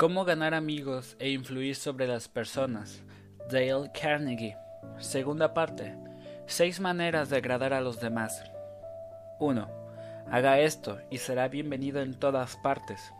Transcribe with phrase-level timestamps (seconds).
[0.00, 3.02] Cómo ganar amigos e influir sobre las personas.
[3.50, 4.56] Dale Carnegie.
[4.98, 5.94] Segunda parte.
[6.46, 8.42] Seis maneras de agradar a los demás.
[9.40, 9.68] 1.
[10.30, 13.12] Haga esto y será bienvenido en todas partes.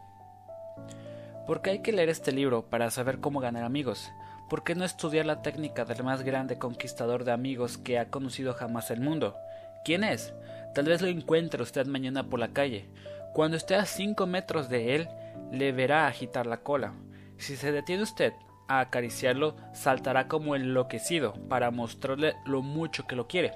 [1.46, 4.10] ¿Por qué hay que leer este libro para saber cómo ganar amigos?
[4.48, 8.54] ¿Por qué no estudiar la técnica del más grande conquistador de amigos que ha conocido
[8.54, 9.36] jamás el mundo?
[9.84, 10.32] ¿Quién es?
[10.74, 12.88] Tal vez lo encuentre usted mañana por la calle.
[13.34, 15.08] Cuando esté a cinco metros de él,
[15.50, 16.94] le verá agitar la cola.
[17.36, 18.32] Si se detiene usted
[18.68, 23.52] a acariciarlo, saltará como enloquecido para mostrarle lo mucho que lo quiere.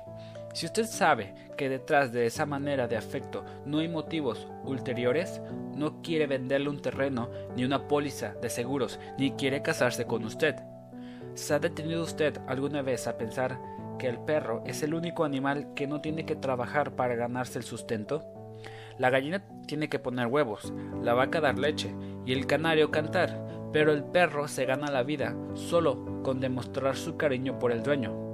[0.55, 5.41] Si usted sabe que detrás de esa manera de afecto no hay motivos ulteriores,
[5.75, 10.55] no quiere venderle un terreno, ni una póliza de seguros, ni quiere casarse con usted.
[11.35, 13.59] ¿Se ha detenido usted alguna vez a pensar
[13.99, 17.65] que el perro es el único animal que no tiene que trabajar para ganarse el
[17.65, 18.25] sustento?
[18.99, 23.93] La gallina tiene que poner huevos, la vaca dar leche y el canario cantar, pero
[23.93, 28.25] el perro se gana la vida solo con demostrar su cariño por el dueño.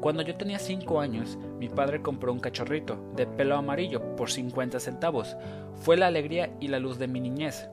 [0.00, 4.80] Cuando yo tenía cinco años, mi padre compró un cachorrito de pelo amarillo por 50
[4.80, 5.36] centavos.
[5.76, 7.68] Fue la alegría y la luz de mi niñez.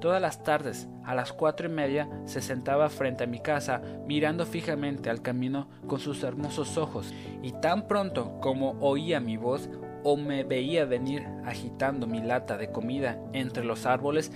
[0.00, 4.46] Todas las tardes, a las cuatro y media, se sentaba frente a mi casa, mirando
[4.46, 7.12] fijamente al camino con sus hermosos ojos,
[7.42, 9.68] y tan pronto como oía mi voz,
[10.04, 14.30] o me veía venir agitando mi lata de comida entre los árboles,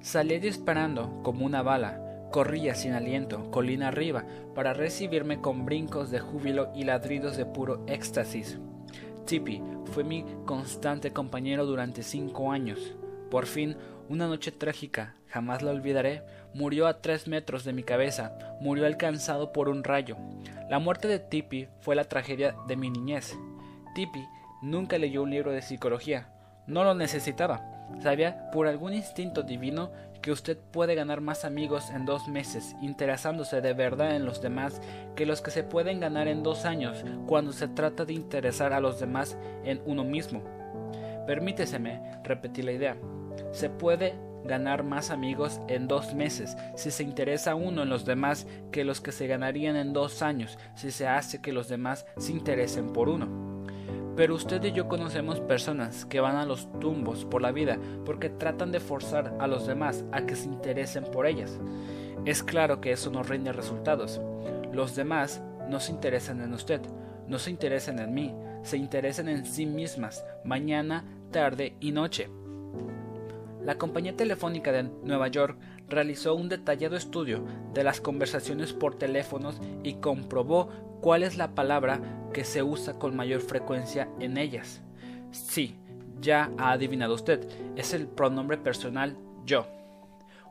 [0.00, 6.20] salía disparando como una bala, corría sin aliento, colina arriba, para recibirme con brincos de
[6.20, 8.58] júbilo y ladridos de puro éxtasis.
[9.24, 12.94] Tippy fue mi constante compañero durante cinco años.
[13.30, 13.76] Por fin,
[14.10, 16.22] una noche trágica, jamás la olvidaré,
[16.52, 20.16] murió a tres metros de mi cabeza, murió alcanzado por un rayo.
[20.68, 23.34] La muerte de Tippy fue la tragedia de mi niñez.
[23.94, 24.24] Tippy
[24.64, 26.26] Nunca leyó un libro de psicología.
[26.66, 27.60] No lo necesitaba.
[28.00, 29.90] Sabía por algún instinto divino
[30.22, 34.80] que usted puede ganar más amigos en dos meses interesándose de verdad en los demás
[35.16, 38.80] que los que se pueden ganar en dos años cuando se trata de interesar a
[38.80, 40.42] los demás en uno mismo.
[41.26, 42.96] Permíteseme repetir la idea.
[43.52, 44.14] Se puede
[44.44, 49.02] ganar más amigos en dos meses si se interesa uno en los demás que los
[49.02, 53.10] que se ganarían en dos años si se hace que los demás se interesen por
[53.10, 53.53] uno.
[54.16, 58.30] Pero usted y yo conocemos personas que van a los tumbos por la vida porque
[58.30, 61.58] tratan de forzar a los demás a que se interesen por ellas.
[62.24, 64.20] Es claro que eso no rinde resultados.
[64.72, 66.80] Los demás no se interesan en usted,
[67.26, 72.28] no se interesan en mí, se interesan en sí mismas, mañana, tarde y noche.
[73.62, 75.58] La compañía telefónica de Nueva York
[75.88, 80.68] realizó un detallado estudio de las conversaciones por teléfonos y comprobó
[81.00, 82.00] cuál es la palabra
[82.32, 84.82] que se usa con mayor frecuencia en ellas.
[85.30, 85.76] Sí,
[86.20, 87.46] ya ha adivinado usted,
[87.76, 89.66] es el pronombre personal yo.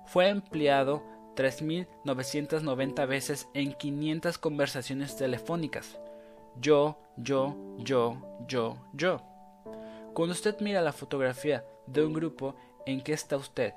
[0.05, 1.03] Fue empleado
[1.35, 5.99] 3.990 veces en 500 conversaciones telefónicas.
[6.59, 8.17] Yo, yo, yo,
[8.47, 9.21] yo, yo.
[10.13, 12.55] Cuando usted mira la fotografía de un grupo,
[12.85, 13.73] ¿en qué está usted?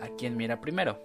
[0.00, 1.00] ¿A quién mira primero?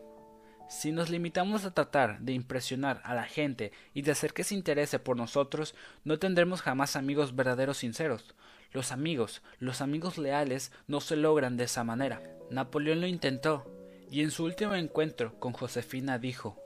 [0.69, 4.53] Si nos limitamos a tratar de impresionar a la gente y de hacer que se
[4.53, 5.73] interese por nosotros,
[6.03, 8.35] no tendremos jamás amigos verdaderos sinceros.
[8.71, 12.21] Los amigos, los amigos leales, no se logran de esa manera.
[12.51, 13.65] Napoleón lo intentó,
[14.11, 16.61] y en su último encuentro con Josefina dijo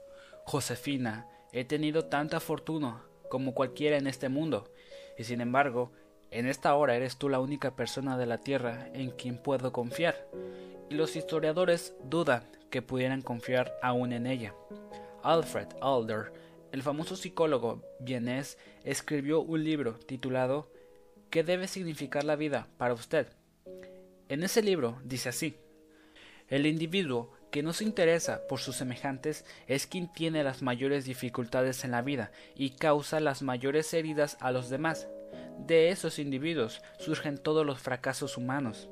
[0.45, 4.69] Josefina, he tenido tanta fortuna como cualquiera en este mundo,
[5.17, 5.93] y sin embargo,
[6.33, 10.27] en esta hora eres tú la única persona de la tierra en quien puedo confiar.
[10.89, 14.55] Y los historiadores dudan que pudieran confiar aún en ella.
[15.21, 16.33] Alfred Alder,
[16.71, 20.71] el famoso psicólogo vienés, escribió un libro titulado
[21.29, 23.27] ¿Qué debe significar la vida para usted?
[24.27, 25.55] En ese libro dice así
[26.47, 31.83] El individuo que no se interesa por sus semejantes es quien tiene las mayores dificultades
[31.85, 35.07] en la vida y causa las mayores heridas a los demás.
[35.59, 38.89] De esos individuos surgen todos los fracasos humanos.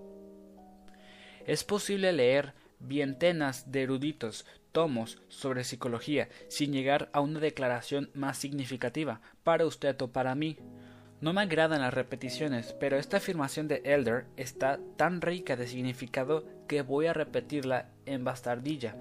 [1.46, 8.38] Es posible leer vientenas de eruditos tomos sobre psicología sin llegar a una declaración más
[8.38, 10.58] significativa para usted o para mí.
[11.20, 16.48] No me agradan las repeticiones, pero esta afirmación de Elder está tan rica de significado
[16.68, 18.96] que voy a repetirla en bastardilla.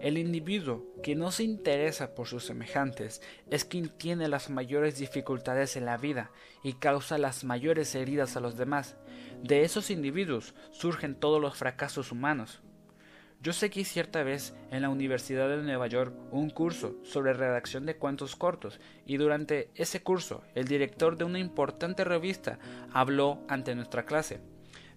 [0.00, 5.76] El individuo que no se interesa por sus semejantes es quien tiene las mayores dificultades
[5.76, 6.30] en la vida
[6.62, 8.96] y causa las mayores heridas a los demás.
[9.42, 12.60] De esos individuos surgen todos los fracasos humanos.
[13.40, 17.96] Yo seguí cierta vez en la Universidad de Nueva York un curso sobre redacción de
[17.96, 22.60] cuentos cortos y durante ese curso el director de una importante revista
[22.92, 24.40] habló ante nuestra clase.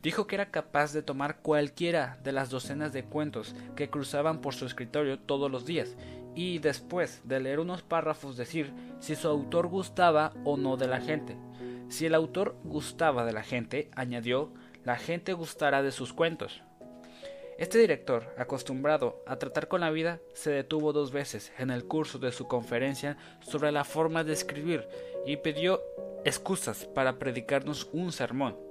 [0.01, 4.55] Dijo que era capaz de tomar cualquiera de las docenas de cuentos que cruzaban por
[4.55, 5.95] su escritorio todos los días
[6.33, 11.01] y después de leer unos párrafos decir si su autor gustaba o no de la
[11.01, 11.37] gente.
[11.89, 14.51] Si el autor gustaba de la gente, añadió,
[14.85, 16.63] la gente gustará de sus cuentos.
[17.59, 22.17] Este director, acostumbrado a tratar con la vida, se detuvo dos veces en el curso
[22.17, 24.87] de su conferencia sobre la forma de escribir
[25.27, 25.79] y pidió
[26.25, 28.70] excusas para predicarnos un sermón.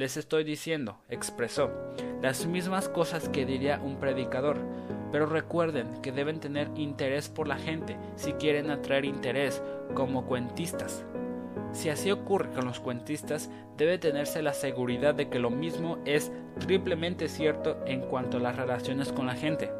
[0.00, 1.70] Les estoy diciendo, expresó,
[2.22, 4.56] las mismas cosas que diría un predicador,
[5.12, 9.62] pero recuerden que deben tener interés por la gente si quieren atraer interés
[9.92, 11.04] como cuentistas.
[11.72, 16.32] Si así ocurre con los cuentistas, debe tenerse la seguridad de que lo mismo es
[16.60, 19.70] triplemente cierto en cuanto a las relaciones con la gente.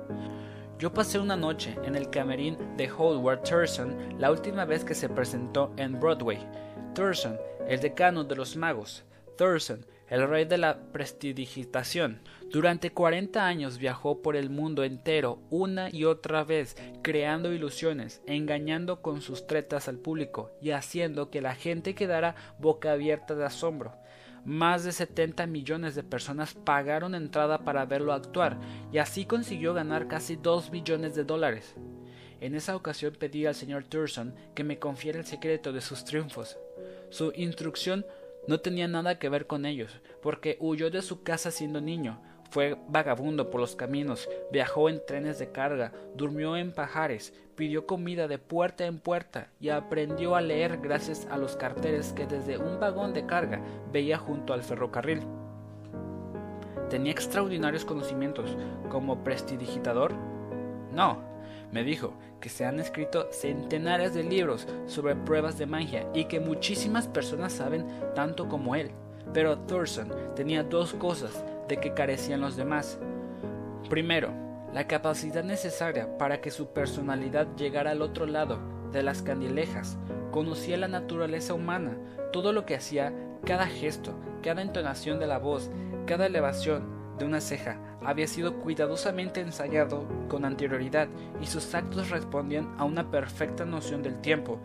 [0.79, 5.09] Yo pasé una noche en el camerín de Howard Thurston la última vez que se
[5.09, 6.47] presentó en Broadway.
[6.95, 9.03] Thurston, el decano de los magos.
[9.39, 12.21] Thurston, el rey de la prestidigitación.
[12.51, 19.01] Durante 40 años viajó por el mundo entero una y otra vez, creando ilusiones, engañando
[19.01, 23.95] con sus tretas al público y haciendo que la gente quedara boca abierta de asombro.
[24.45, 28.59] Más de 70 millones de personas pagaron entrada para verlo actuar
[28.91, 31.77] y así consiguió ganar casi 2 billones de dólares.
[32.41, 36.59] En esa ocasión pedí al señor Thurston que me confiera el secreto de sus triunfos.
[37.11, 38.07] Su instrucción
[38.51, 42.21] no tenía nada que ver con ellos, porque huyó de su casa siendo niño,
[42.51, 48.27] fue vagabundo por los caminos, viajó en trenes de carga, durmió en pajares, pidió comida
[48.27, 52.81] de puerta en puerta y aprendió a leer gracias a los carteles que desde un
[52.81, 53.63] vagón de carga
[53.93, 55.21] veía junto al ferrocarril.
[56.89, 58.57] ¿Tenía extraordinarios conocimientos
[58.89, 60.13] como prestidigitador?
[60.93, 61.23] No,
[61.71, 66.41] me dijo que se han escrito centenares de libros sobre pruebas de magia y que
[66.41, 68.91] muchísimas personas saben tanto como él.
[69.33, 72.99] Pero Thurston tenía dos cosas de que carecían los demás.
[73.89, 74.31] Primero,
[74.73, 78.59] la capacidad necesaria para que su personalidad llegara al otro lado
[78.93, 79.99] de las candilejas.
[80.31, 81.97] Conocía la naturaleza humana,
[82.33, 83.13] todo lo que hacía,
[83.45, 85.71] cada gesto, cada entonación de la voz,
[86.07, 91.07] cada elevación de una ceja, había sido cuidadosamente ensayado con anterioridad
[91.41, 94.59] y sus actos respondían a una perfecta noción del tiempo.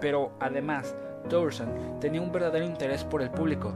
[0.00, 0.94] Pero además,
[1.30, 3.72] Thurston tenía un verdadero interés por el público.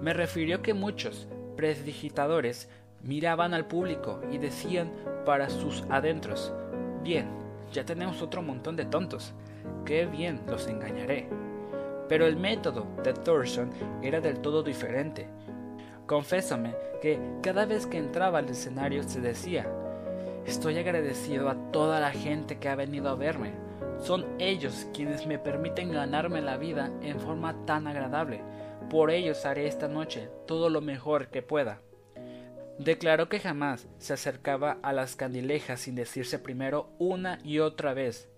[0.00, 2.68] Me refirió que muchos presdigitadores
[3.02, 4.92] miraban al público y decían
[5.26, 6.52] para sus adentros,
[7.02, 7.28] bien,
[7.72, 9.34] ya tenemos otro montón de tontos,
[9.84, 11.28] qué bien los engañaré.
[12.08, 13.70] Pero el método de Thurston
[14.02, 15.28] era del todo diferente.
[16.08, 19.70] Confésame que cada vez que entraba al escenario se decía,
[20.46, 23.52] estoy agradecido a toda la gente que ha venido a verme.
[24.00, 28.40] Son ellos quienes me permiten ganarme la vida en forma tan agradable.
[28.88, 31.82] Por ellos haré esta noche todo lo mejor que pueda.
[32.78, 38.30] Declaró que jamás se acercaba a las candilejas sin decirse primero una y otra vez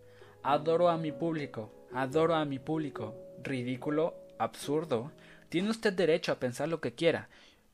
[0.42, 3.14] Adoro a mi público, adoro a mi público.
[3.44, 5.12] Ridículo, absurdo.
[5.50, 7.28] Tiene usted derecho a pensar lo que quiera,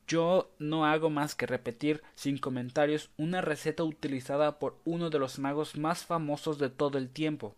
[0.06, 5.38] yo no hago más que repetir sin comentarios una receta utilizada por uno de los
[5.38, 7.56] magos más famosos de todo el tiempo.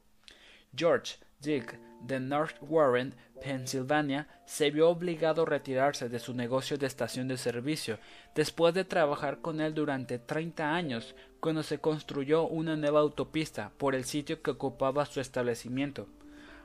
[0.74, 6.86] George Dick de North Warren, Pensilvania, se vio obligado a retirarse de su negocio de
[6.86, 7.98] estación de servicio
[8.34, 13.94] después de trabajar con él durante treinta años cuando se construyó una nueva autopista por
[13.94, 16.08] el sitio que ocupaba su establecimiento.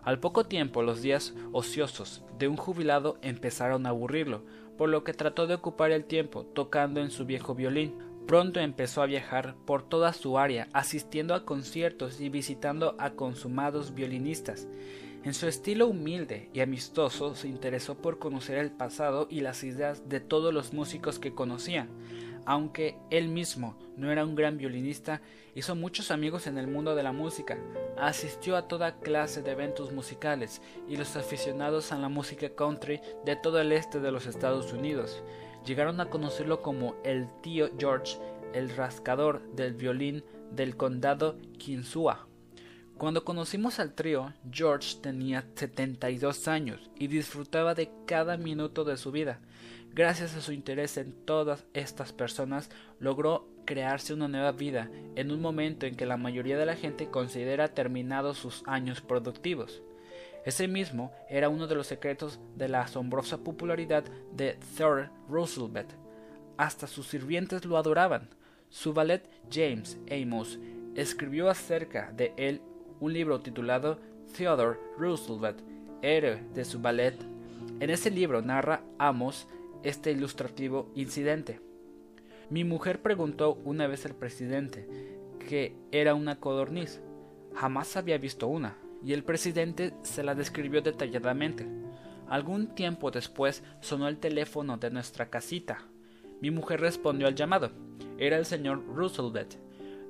[0.03, 4.43] Al poco tiempo los días ociosos de un jubilado empezaron a aburrirlo,
[4.77, 7.93] por lo que trató de ocupar el tiempo tocando en su viejo violín.
[8.27, 13.93] Pronto empezó a viajar por toda su área, asistiendo a conciertos y visitando a consumados
[13.93, 14.67] violinistas.
[15.23, 20.09] En su estilo humilde y amistoso se interesó por conocer el pasado y las ideas
[20.09, 21.87] de todos los músicos que conocía.
[22.45, 25.21] Aunque él mismo no era un gran violinista,
[25.55, 27.57] hizo muchos amigos en el mundo de la música,
[27.97, 33.35] asistió a toda clase de eventos musicales y los aficionados a la música country de
[33.35, 35.23] todo el este de los Estados Unidos
[35.65, 38.17] llegaron a conocerlo como el tío George,
[38.53, 42.27] el rascador del violín del condado Kinsua.
[42.97, 49.11] Cuando conocimos al trío, George tenía 72 años y disfrutaba de cada minuto de su
[49.11, 49.39] vida.
[49.95, 55.39] Gracias a su interés en todas estas personas, logró crearse una nueva vida en un
[55.39, 59.83] momento en que la mayoría de la gente considera terminados sus años productivos.
[60.45, 64.03] Ese mismo era uno de los secretos de la asombrosa popularidad
[64.35, 65.91] de Theodore Roosevelt.
[66.57, 68.29] Hasta sus sirvientes lo adoraban.
[68.69, 70.57] Su valet James Amos
[70.95, 72.61] escribió acerca de él
[72.99, 73.99] un libro titulado
[74.35, 75.59] Theodore Roosevelt,
[76.01, 77.15] héroe de su ballet.
[77.79, 79.47] En ese libro narra Amos
[79.83, 81.59] este ilustrativo incidente.
[82.49, 84.87] Mi mujer preguntó una vez al presidente
[85.47, 87.01] que era una codorniz.
[87.53, 91.67] Jamás había visto una, y el presidente se la describió detalladamente.
[92.27, 95.85] Algún tiempo después sonó el teléfono de nuestra casita.
[96.41, 97.71] Mi mujer respondió al llamado.
[98.17, 99.55] Era el señor Roosevelt.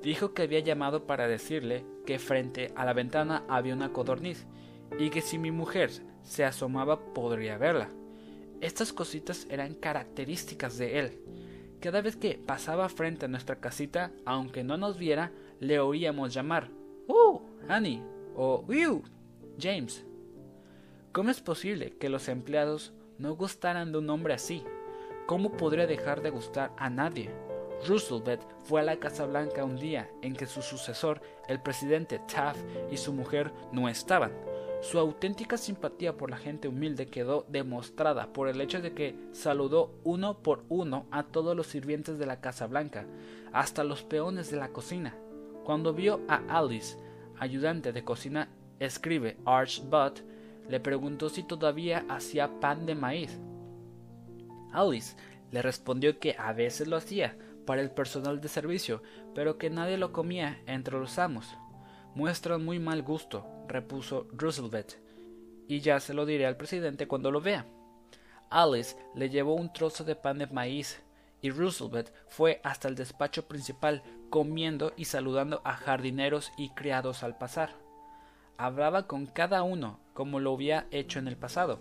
[0.01, 4.45] Dijo que había llamado para decirle que frente a la ventana había una codorniz
[4.99, 7.89] y que si mi mujer se asomaba podría verla.
[8.63, 11.19] Estas cositas eran características de él.
[11.81, 16.69] Cada vez que pasaba frente a nuestra casita, aunque no nos viera, le oíamos llamar
[17.05, 17.41] ¡Uh!
[17.67, 18.01] Annie
[18.37, 19.03] o ¡Uh!
[19.59, 20.05] James.
[21.11, 24.63] ¿Cómo es posible que los empleados no gustaran de un hombre así?
[25.25, 27.31] ¿Cómo podría dejar de gustar a nadie?
[27.85, 32.63] Roosevelt fue a la Casa Blanca un día en que su sucesor, el presidente Taft
[32.89, 34.31] y su mujer no estaban.
[34.83, 39.97] Su auténtica simpatía por la gente humilde quedó demostrada por el hecho de que saludó
[40.03, 43.05] uno por uno a todos los sirvientes de la Casa Blanca,
[43.53, 45.15] hasta los peones de la cocina.
[45.63, 46.97] Cuando vio a Alice,
[47.39, 48.49] ayudante de cocina,
[48.79, 50.19] escribe Arch Butt,
[50.67, 53.39] le preguntó si todavía hacía pan de maíz.
[54.73, 55.15] Alice
[55.51, 59.01] le respondió que a veces lo hacía para el personal de servicio,
[59.33, 61.47] pero que nadie lo comía entre los amos.
[62.15, 64.93] Muestran muy mal gusto, repuso Roosevelt,
[65.67, 67.65] y ya se lo diré al presidente cuando lo vea.
[68.49, 71.01] Alice le llevó un trozo de pan de maíz,
[71.41, 77.37] y Roosevelt fue hasta el despacho principal comiendo y saludando a jardineros y criados al
[77.37, 77.75] pasar.
[78.57, 81.79] Hablaba con cada uno como lo había hecho en el pasado,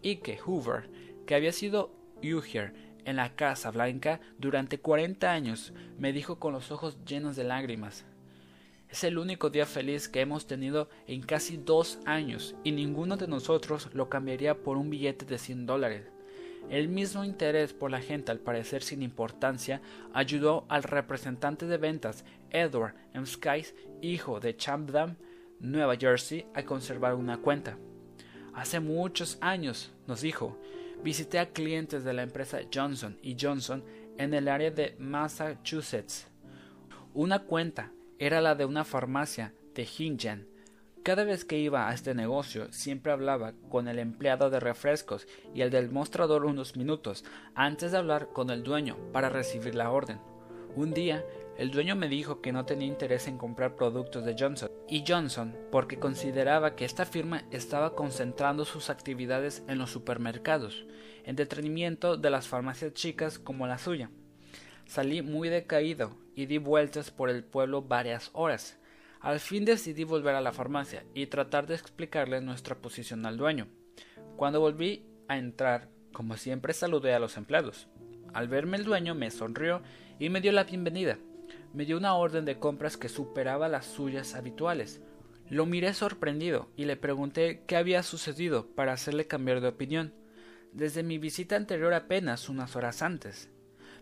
[0.00, 0.90] y que Hoover,
[1.26, 2.72] que había sido Ujier
[3.04, 8.06] en la Casa Blanca durante cuarenta años, me dijo con los ojos llenos de lágrimas
[8.88, 13.28] es el único día feliz que hemos tenido en casi dos años y ninguno de
[13.28, 16.10] nosotros lo cambiaría por un billete de 100 dólares.
[16.70, 19.80] El mismo interés por la gente al parecer sin importancia
[20.12, 23.26] ayudó al representante de ventas Edward M.
[23.26, 25.16] Skies, hijo de Chatham,
[25.60, 27.78] Nueva Jersey, a conservar una cuenta.
[28.52, 30.58] Hace muchos años, nos dijo,
[31.04, 33.84] visité a clientes de la empresa Johnson y Johnson
[34.18, 36.26] en el área de Massachusetts.
[37.14, 40.48] Una cuenta era la de una farmacia de Hingen.
[41.02, 45.60] Cada vez que iba a este negocio siempre hablaba con el empleado de refrescos y
[45.60, 50.18] el del mostrador unos minutos antes de hablar con el dueño para recibir la orden.
[50.74, 51.24] Un día
[51.58, 55.56] el dueño me dijo que no tenía interés en comprar productos de Johnson y Johnson
[55.70, 60.86] porque consideraba que esta firma estaba concentrando sus actividades en los supermercados,
[61.24, 64.10] en detrimento de las farmacias chicas como la suya.
[64.86, 68.78] Salí muy decaído y di vueltas por el pueblo varias horas.
[69.20, 73.66] Al fin decidí volver a la farmacia y tratar de explicarle nuestra posición al dueño.
[74.36, 77.88] Cuando volví a entrar, como siempre saludé a los empleados.
[78.32, 79.82] Al verme el dueño me sonrió
[80.20, 81.18] y me dio la bienvenida.
[81.74, 85.00] Me dio una orden de compras que superaba las suyas habituales.
[85.50, 90.14] Lo miré sorprendido y le pregunté qué había sucedido para hacerle cambiar de opinión.
[90.72, 93.50] Desde mi visita anterior apenas unas horas antes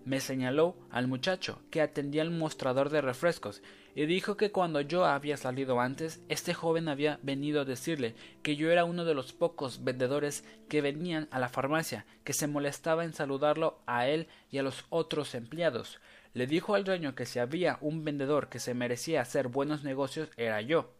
[0.04, 3.62] me señaló al muchacho que atendía el mostrador de refrescos
[3.94, 8.56] y dijo que cuando yo había salido antes, este joven había venido a decirle que
[8.56, 13.04] yo era uno de los pocos vendedores que venían a la farmacia, que se molestaba
[13.04, 16.00] en saludarlo a él y a los otros empleados.
[16.32, 20.28] Le dijo al dueño que si había un vendedor que se merecía hacer buenos negocios
[20.36, 20.90] era yo.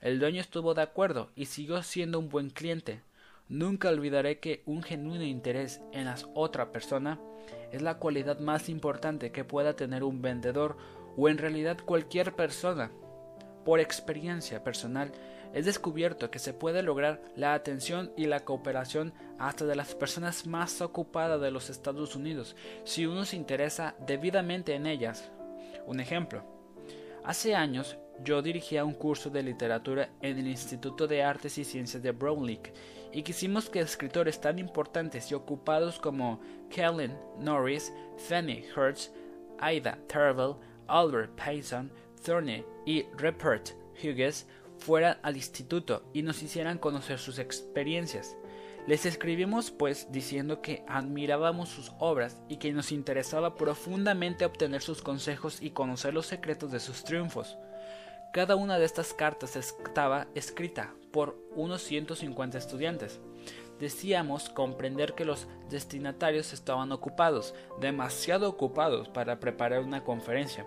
[0.00, 3.02] El dueño estuvo de acuerdo y siguió siendo un buen cliente.
[3.48, 7.18] Nunca olvidaré que un genuino interés en la otra persona
[7.72, 10.76] es la cualidad más importante que pueda tener un vendedor
[11.16, 12.90] o en realidad cualquier persona.
[13.64, 15.12] Por experiencia personal,
[15.52, 20.46] he descubierto que se puede lograr la atención y la cooperación hasta de las personas
[20.46, 25.30] más ocupadas de los Estados Unidos si uno se interesa debidamente en ellas.
[25.86, 26.44] Un ejemplo.
[27.24, 32.02] Hace años yo dirigía un curso de literatura en el Instituto de Artes y Ciencias
[32.02, 32.60] de Brownlee
[33.12, 39.10] y quisimos que escritores tan importantes y ocupados como Kellen Norris, Fanny Hertz,
[39.60, 40.56] Ida Terrell,
[40.86, 41.90] Albert Payson,
[42.24, 43.70] Thorne y Rupert
[44.02, 44.46] Hughes
[44.78, 48.36] fueran al instituto y nos hicieran conocer sus experiencias.
[48.86, 55.02] Les escribimos pues diciendo que admirábamos sus obras y que nos interesaba profundamente obtener sus
[55.02, 57.58] consejos y conocer los secretos de sus triunfos.
[58.32, 63.20] Cada una de estas cartas estaba escrita por unos 150 estudiantes.
[63.80, 70.66] Decíamos comprender que los destinatarios estaban ocupados, demasiado ocupados para preparar una conferencia.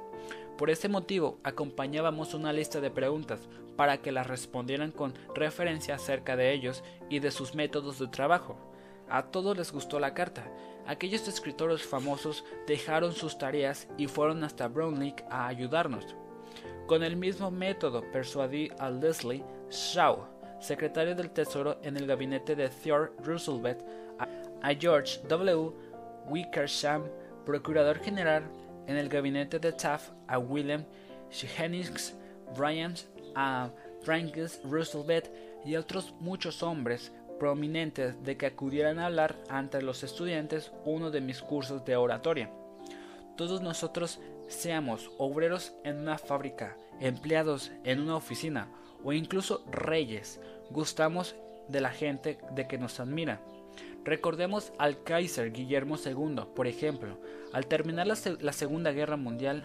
[0.58, 6.36] Por este motivo, acompañábamos una lista de preguntas para que las respondieran con referencia acerca
[6.36, 8.58] de ellos y de sus métodos de trabajo.
[9.08, 10.48] A todos les gustó la carta.
[10.88, 16.16] Aquellos escritores famosos dejaron sus tareas y fueron hasta Brownlee a ayudarnos.
[16.88, 20.18] Con el mismo método persuadí a Leslie Shaw,
[20.60, 23.82] secretario del Tesoro en el gabinete de Theodore Roosevelt,
[24.62, 25.72] a George W.
[26.28, 27.04] Wickersham,
[27.46, 28.44] procurador general
[28.88, 30.84] en el gabinete de Taft, a William
[31.32, 32.16] Jennings
[32.56, 33.00] Bryant,
[33.36, 33.70] a
[34.02, 35.30] Francis Roosevelt
[35.66, 41.10] y a otros muchos hombres prominentes de que acudieran a hablar ante los estudiantes uno
[41.10, 42.52] de mis cursos de oratoria.
[43.36, 44.20] Todos nosotros
[44.52, 48.70] seamos obreros en una fábrica, empleados en una oficina
[49.04, 50.40] o incluso reyes,
[50.70, 51.36] gustamos
[51.68, 53.42] de la gente de que nos admira.
[54.04, 57.18] Recordemos al Kaiser Guillermo II, por ejemplo,
[57.54, 59.64] al terminar la, Segunda Guerra Mundial,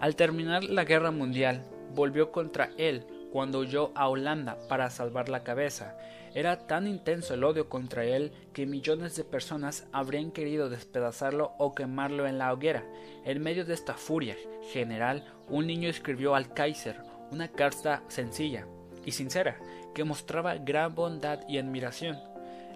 [0.00, 5.44] al terminar la Guerra Mundial, volvió contra él cuando huyó a Holanda para salvar la
[5.44, 5.96] cabeza.
[6.34, 11.76] Era tan intenso el odio contra él que millones de personas habrían querido despedazarlo o
[11.76, 12.84] quemarlo en la hoguera.
[13.24, 14.36] En medio de esta furia
[14.72, 16.96] general, un niño escribió al Kaiser
[17.30, 18.66] una carta sencilla
[19.06, 19.60] y sincera
[19.94, 22.18] que mostraba gran bondad y admiración.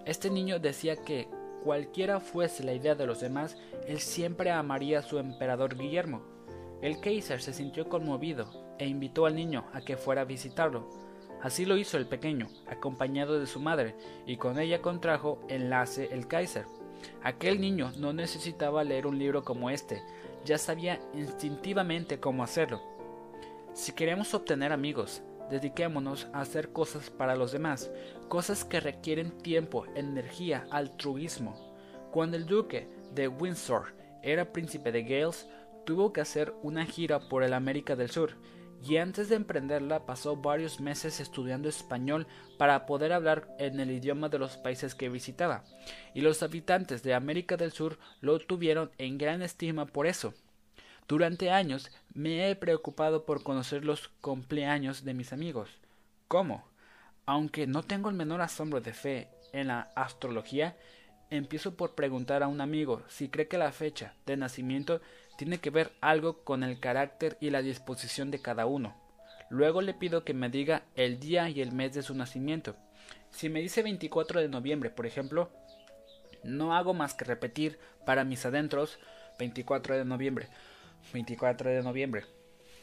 [0.06, 1.28] Este niño decía que,
[1.64, 3.56] cualquiera fuese la idea de los demás,
[3.88, 6.22] él siempre amaría a su emperador Guillermo.
[6.80, 11.07] El Kaiser se sintió conmovido e invitó al niño a que fuera a visitarlo.
[11.42, 13.94] Así lo hizo el pequeño, acompañado de su madre,
[14.26, 16.66] y con ella contrajo enlace el Kaiser.
[17.22, 20.02] Aquel niño no necesitaba leer un libro como este,
[20.44, 22.82] ya sabía instintivamente cómo hacerlo.
[23.72, 27.90] Si queremos obtener amigos, dediquémonos a hacer cosas para los demás,
[28.28, 31.56] cosas que requieren tiempo, energía, altruismo.
[32.10, 35.48] Cuando el duque de Windsor era príncipe de Gales,
[35.84, 38.36] tuvo que hacer una gira por el América del Sur,
[38.84, 42.26] y antes de emprenderla pasó varios meses estudiando español
[42.58, 45.64] para poder hablar en el idioma de los países que visitaba,
[46.14, 50.34] y los habitantes de América del Sur lo tuvieron en gran estima por eso.
[51.08, 55.70] Durante años me he preocupado por conocer los cumpleaños de mis amigos.
[56.28, 56.68] ¿Cómo?
[57.24, 60.76] Aunque no tengo el menor asombro de fe en la astrología,
[61.30, 65.00] empiezo por preguntar a un amigo si cree que la fecha de nacimiento
[65.38, 68.96] tiene que ver algo con el carácter y la disposición de cada uno.
[69.50, 72.74] Luego le pido que me diga el día y el mes de su nacimiento.
[73.30, 75.52] Si me dice 24 de noviembre, por ejemplo,
[76.42, 78.98] no hago más que repetir para mis adentros
[79.38, 80.48] 24 de noviembre,
[81.12, 82.24] 24 de noviembre.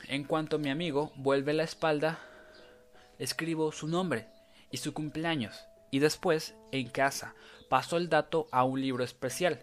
[0.08, 2.20] En cuanto mi amigo vuelve la espalda,
[3.20, 4.28] escribo su nombre
[4.72, 7.36] y su cumpleaños, y después, en casa,
[7.70, 9.60] paso el dato a un libro especial.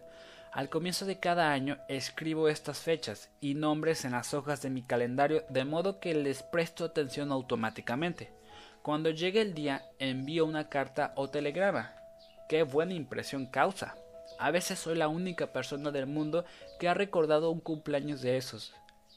[0.52, 4.82] Al comienzo de cada año escribo estas fechas y nombres en las hojas de mi
[4.82, 8.30] calendario de modo que les presto atención automáticamente.
[8.82, 11.94] Cuando llegue el día envío una carta o telegrama.
[12.50, 13.96] Qué buena impresión causa.
[14.38, 16.44] A veces soy la única persona del mundo
[16.78, 18.74] que ha recordado un cumpleaños de esos.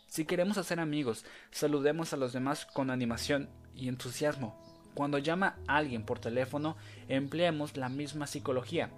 [0.08, 4.58] Si queremos hacer amigos, saludemos a los demás con animación y entusiasmo.
[4.94, 6.78] Cuando llama a alguien por teléfono,
[7.10, 8.90] empleemos la misma psicología.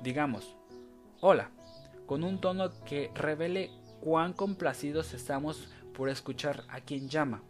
[0.00, 0.54] Digamos,
[1.20, 1.50] hola,
[2.10, 3.70] con un tono que revele
[4.00, 7.40] cuán complacidos estamos por escuchar a quien llama.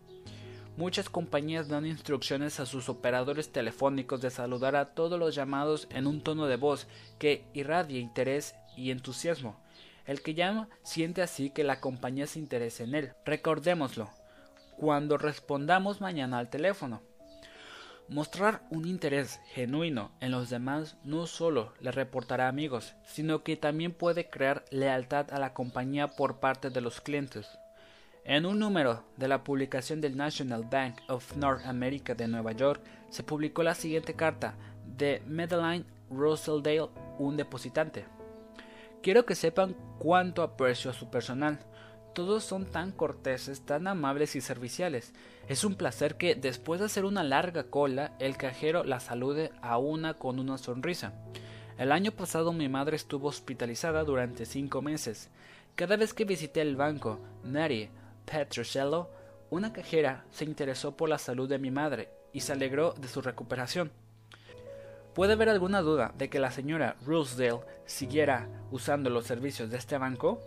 [0.77, 6.07] Muchas compañías dan instrucciones a sus operadores telefónicos de saludar a todos los llamados en
[6.07, 9.59] un tono de voz que irradie interés y entusiasmo.
[10.05, 13.13] El que llama siente así que la compañía se interesa en él.
[13.25, 14.11] Recordémoslo
[14.77, 17.01] cuando respondamos mañana al teléfono.
[18.11, 23.93] Mostrar un interés genuino en los demás no solo le reportará amigos, sino que también
[23.93, 27.47] puede crear lealtad a la compañía por parte de los clientes.
[28.25, 32.83] En un número de la publicación del National Bank of North America de Nueva York
[33.11, 36.89] se publicó la siguiente carta de Madeline Rosseldale,
[37.21, 38.07] un depositante.
[39.05, 41.61] Quiero que sepan cuánto aprecio a su personal.
[42.15, 45.13] Todos son tan corteses, tan amables y serviciales.
[45.49, 49.79] Es un placer que, después de hacer una larga cola, el cajero la salude a
[49.79, 51.13] una con una sonrisa.
[51.79, 55.31] El año pasado mi madre estuvo hospitalizada durante cinco meses.
[55.77, 57.89] Cada vez que visité el banco, Nari
[58.27, 59.09] Petruccello,
[59.51, 63.23] una cajera se interesó por la salud de mi madre y se alegró de su
[63.23, 63.91] recuperación.
[65.15, 69.97] ¿Puede haber alguna duda de que la señora Rosedale siguiera usando los servicios de este
[69.99, 70.41] banco?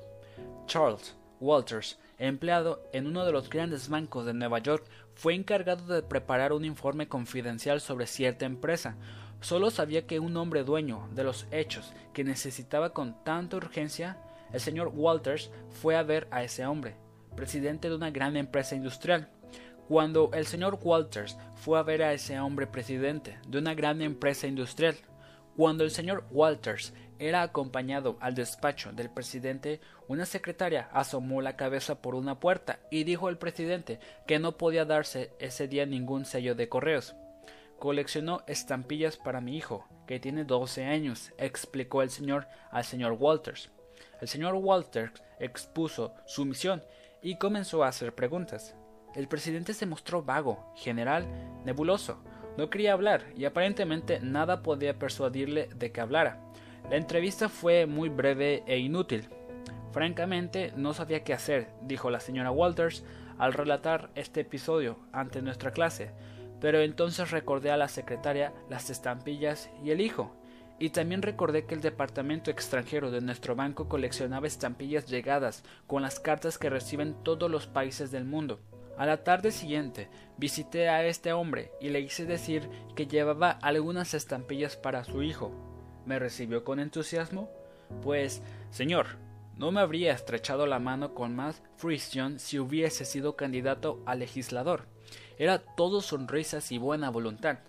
[0.68, 6.02] Charles, Walters, empleado en uno de los grandes bancos de Nueva York, fue encargado de
[6.02, 8.96] preparar un informe confidencial sobre cierta empresa.
[9.42, 14.18] Solo sabía que un hombre dueño de los hechos que necesitaba con tanta urgencia,
[14.54, 16.96] el señor Walters fue a ver a ese hombre,
[17.36, 19.30] presidente de una gran empresa industrial.
[19.90, 24.48] cuando el señor Walters fue a ver a ese hombre presidente de una gran empresa
[24.48, 24.96] industrial.
[25.58, 26.94] Cuando el señor Walters
[27.28, 33.04] era acompañado al despacho del presidente, una secretaria asomó la cabeza por una puerta y
[33.06, 37.16] dijo al presidente que no podía darse ese día ningún sello de correos.
[37.80, 43.70] Coleccionó estampillas para mi hijo, que tiene doce años, explicó el señor al señor Walters.
[44.22, 46.84] El señor Walters expuso su misión
[47.22, 48.76] y comenzó a hacer preguntas.
[49.16, 51.28] El presidente se mostró vago, general,
[51.66, 52.24] nebuloso.
[52.58, 56.40] No quería hablar y aparentemente nada podía persuadirle de que hablara.
[56.90, 59.30] La entrevista fue muy breve e inútil.
[59.92, 63.04] Francamente, no sabía qué hacer, dijo la señora Walters
[63.38, 66.12] al relatar este episodio ante nuestra clase,
[66.60, 70.36] pero entonces recordé a la secretaria las estampillas y el hijo,
[70.80, 76.20] y también recordé que el departamento extranjero de nuestro banco coleccionaba estampillas llegadas con las
[76.20, 78.60] cartas que reciben todos los países del mundo.
[78.98, 84.14] A la tarde siguiente visité a este hombre y le hice decir que llevaba algunas
[84.14, 85.73] estampillas para su hijo.
[86.06, 87.50] ¿Me recibió con entusiasmo?
[88.02, 89.08] Pues, señor,
[89.58, 94.88] no me habría estrechado la mano con más fruición si hubiese sido candidato a legislador.
[95.38, 97.60] Era todo sonrisas y buena voluntad.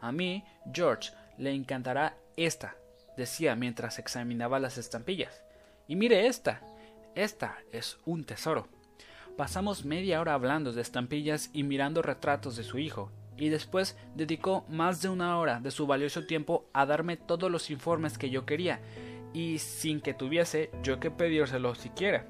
[0.00, 2.76] A mí, George, le encantará esta,
[3.16, 5.42] decía mientras examinaba las estampillas.
[5.86, 6.62] Y mire esta.
[7.14, 8.68] Esta es un tesoro.
[9.36, 13.10] Pasamos media hora hablando de estampillas y mirando retratos de su hijo,
[13.40, 17.70] y después dedicó más de una hora de su valioso tiempo a darme todos los
[17.70, 18.80] informes que yo quería,
[19.32, 22.26] y sin que tuviese yo que pedírselo siquiera.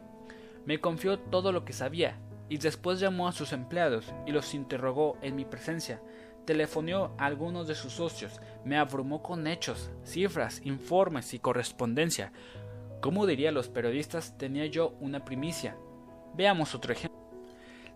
[0.65, 2.19] Me confió todo lo que sabía,
[2.49, 6.01] y después llamó a sus empleados y los interrogó en mi presencia.
[6.45, 12.33] Telefoneó a algunos de sus socios, me abrumó con hechos, cifras, informes y correspondencia.
[13.01, 15.77] Como dirían los periodistas, tenía yo una primicia.
[16.35, 17.21] Veamos otro ejemplo.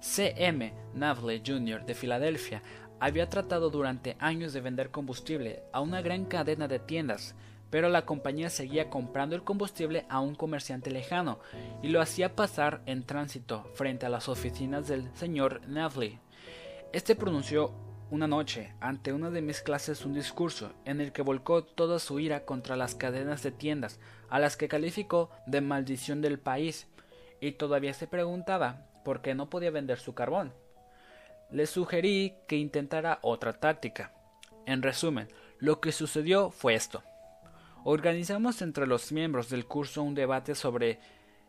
[0.04, 0.74] C.M.
[0.92, 1.86] Navley Jr.
[1.86, 2.62] de Filadelfia
[3.04, 7.34] había tratado durante años de vender combustible a una gran cadena de tiendas,
[7.68, 11.38] pero la compañía seguía comprando el combustible a un comerciante lejano
[11.82, 16.18] y lo hacía pasar en tránsito frente a las oficinas del señor Navley.
[16.94, 17.74] Este pronunció
[18.10, 22.20] una noche ante una de mis clases un discurso en el que volcó toda su
[22.20, 26.86] ira contra las cadenas de tiendas a las que calificó de maldición del país
[27.38, 30.54] y todavía se preguntaba por qué no podía vender su carbón.
[31.50, 34.12] Le sugerí que intentara otra táctica.
[34.66, 35.28] En resumen,
[35.58, 37.02] lo que sucedió fue esto.
[37.84, 40.98] Organizamos entre los miembros del curso un debate sobre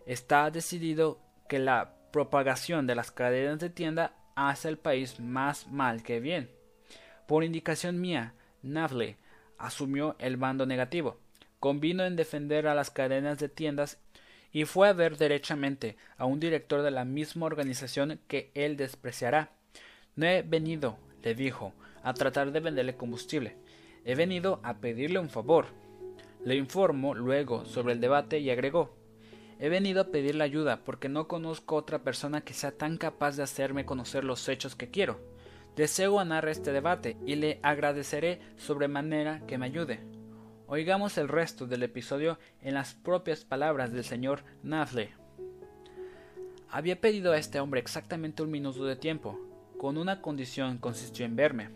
[0.06, 6.04] está decidido que la propagación de las cadenas de tienda hace al país más mal
[6.04, 6.50] que bien.
[7.28, 9.18] Por indicación mía, Navley
[9.58, 11.20] asumió el bando negativo.
[11.60, 13.98] Convino en defender a las cadenas de tiendas
[14.52, 19.52] y fue a ver derechamente a un director de la misma organización que él despreciará.
[20.16, 21.74] No he venido, le dijo,
[22.04, 23.58] a tratar de venderle combustible.
[24.06, 25.66] He venido a pedirle un favor.
[26.44, 28.96] Le informó luego sobre el debate y agregó
[29.58, 33.44] He venido a pedirle ayuda porque no conozco otra persona que sea tan capaz de
[33.44, 35.20] hacerme conocer los hechos que quiero.
[35.76, 40.02] Deseo ganar este debate y le agradeceré sobremanera que me ayude.
[40.68, 45.14] Oigamos el resto del episodio en las propias palabras del señor Nafle.
[46.70, 49.40] Había pedido a este hombre exactamente un minuto de tiempo,
[49.78, 51.70] con una condición consistió en verme.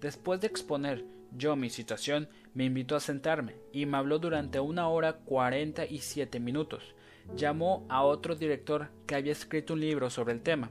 [0.00, 1.04] Después de exponer
[1.36, 5.98] yo mi situación, me invitó a sentarme y me habló durante una hora cuarenta y
[5.98, 6.94] siete minutos.
[7.36, 10.70] Llamó a otro director que había escrito un libro sobre el tema.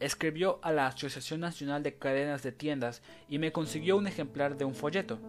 [0.00, 4.64] Escribió a la Asociación Nacional de Cadenas de Tiendas y me consiguió un ejemplar de
[4.64, 5.20] un folleto.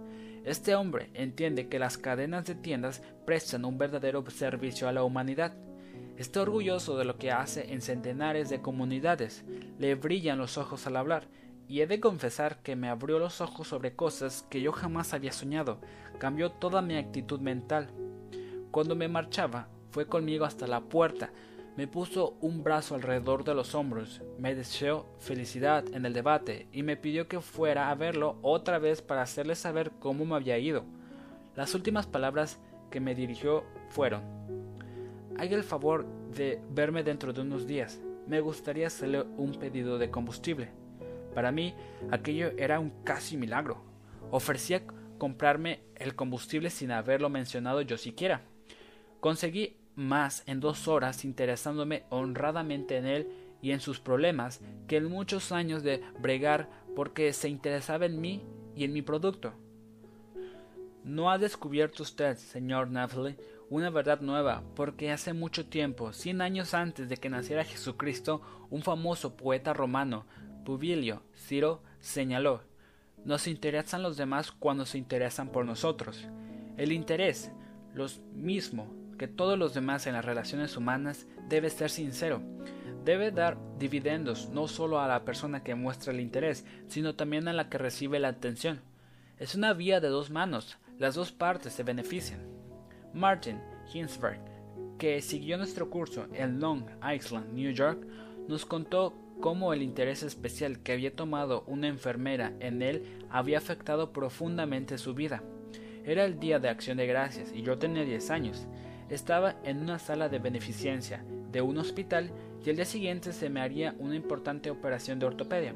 [0.44, 5.56] Este hombre entiende que las cadenas de tiendas prestan un verdadero servicio a la humanidad.
[6.18, 9.44] Está orgulloso de lo que hace en centenares de comunidades.
[9.80, 11.28] Le brillan los ojos al hablar
[11.68, 15.32] y he de confesar que me abrió los ojos sobre cosas que yo jamás había
[15.32, 15.80] soñado,
[16.20, 17.90] cambió toda mi actitud mental.
[18.72, 21.32] Cuando me marchaba, fue conmigo hasta la puerta,
[21.76, 26.84] me puso un brazo alrededor de los hombros, me deseó felicidad en el debate y
[26.84, 30.86] me pidió que fuera a verlo otra vez para hacerle saber cómo me había ido.
[31.56, 32.60] Las últimas palabras
[32.92, 34.24] que me dirigió fueron
[35.38, 38.00] Haga el favor de verme dentro de unos días.
[38.26, 40.70] Me gustaría hacerle un pedido de combustible.
[41.34, 41.76] Para mí,
[42.10, 43.84] aquello era un casi milagro.
[44.32, 44.84] Ofrecía
[45.18, 48.44] comprarme el combustible sin haberlo mencionado yo siquiera.
[49.20, 53.28] Conseguí más en dos horas interesándome honradamente en él
[53.62, 58.42] y en sus problemas que en muchos años de bregar porque se interesaba en mí
[58.76, 59.54] y en mi producto.
[61.04, 62.90] No ha descubierto usted, señor
[63.70, 68.82] una verdad nueva, porque hace mucho tiempo, cien años antes de que naciera Jesucristo, un
[68.82, 70.26] famoso poeta romano
[70.66, 72.62] Pubilio Ciro señaló,
[73.24, 76.28] nos interesan los demás cuando se interesan por nosotros.
[76.78, 77.52] El interés,
[77.94, 82.42] lo mismo que todos los demás en las relaciones humanas, debe ser sincero.
[83.04, 87.54] Debe dar dividendos no solo a la persona que muestra el interés, sino también a
[87.54, 88.82] la que recibe la atención.
[89.38, 92.40] Es una vía de dos manos, las dos partes se benefician.
[93.16, 93.62] Martin
[93.94, 94.42] Hinsberg,
[94.98, 98.06] que siguió nuestro curso en Long Island, New York,
[98.50, 104.12] nos contó cómo el interés especial que había tomado una enfermera en él había afectado
[104.12, 105.44] profundamente su vida.
[106.04, 108.68] Era el día de acción de gracias y yo tenía 10 años.
[109.10, 111.24] Estaba en una sala de beneficencia
[111.54, 112.32] de un hospital
[112.66, 115.74] y el día siguiente se me haría una importante operación de ortopedia.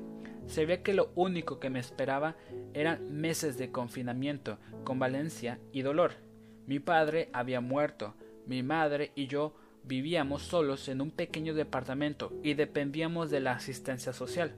[0.48, 2.36] Sabía que lo único que me esperaba
[2.74, 6.29] eran meses de confinamiento, convalencia y dolor.
[6.70, 8.14] Mi padre había muerto,
[8.46, 9.54] mi madre y yo
[9.84, 14.54] Vivíamos solos en un pequeño departamento y dependíamos de la asistencia social.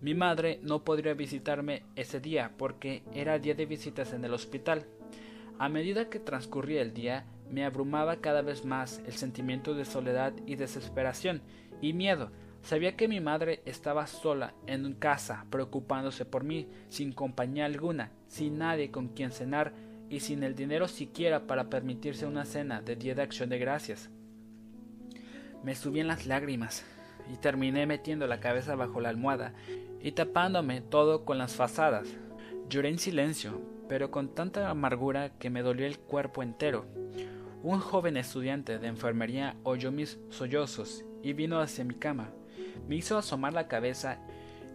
[0.00, 4.84] Mi madre no podría visitarme ese día porque era día de visitas en el hospital.
[5.58, 10.34] A medida que transcurría el día, me abrumaba cada vez más el sentimiento de soledad
[10.44, 11.40] y desesperación
[11.80, 12.30] y miedo.
[12.60, 18.58] Sabía que mi madre estaba sola en casa, preocupándose por mí, sin compañía alguna, sin
[18.58, 19.72] nadie con quien cenar
[20.08, 24.10] y sin el dinero siquiera para permitirse una cena de día de acción de gracias.
[25.62, 26.84] Me subían las lágrimas
[27.32, 29.54] y terminé metiendo la cabeza bajo la almohada
[30.00, 32.08] y tapándome todo con las fazadas.
[32.68, 36.86] Lloré en silencio, pero con tanta amargura que me dolió el cuerpo entero.
[37.62, 42.30] Un joven estudiante de enfermería oyó mis sollozos y vino hacia mi cama.
[42.88, 44.18] Me hizo asomar la cabeza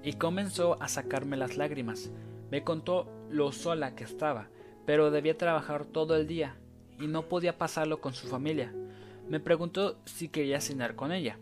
[0.03, 2.11] y comenzó a sacarme las lágrimas.
[2.49, 4.49] Me contó lo sola que estaba,
[4.91, 6.57] pero debía trabajar todo el día
[6.99, 8.73] y no podía pasarlo con su familia.
[9.25, 11.37] Me preguntó si quería cenar con ella.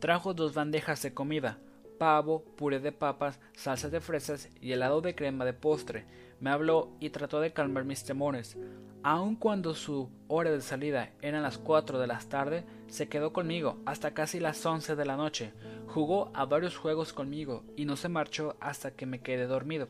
[0.00, 1.56] Trajo dos bandejas de comida,
[1.98, 6.04] pavo, puré de papas, salsa de fresas y helado de crema de postre.
[6.40, 8.58] Me habló y trató de calmar mis temores.
[9.02, 13.78] Aun cuando su hora de salida eran las cuatro de la tarde, se quedó conmigo
[13.86, 15.54] hasta casi las once de la noche.
[15.86, 19.88] Jugó a varios juegos conmigo y no se marchó hasta que me quedé dormido.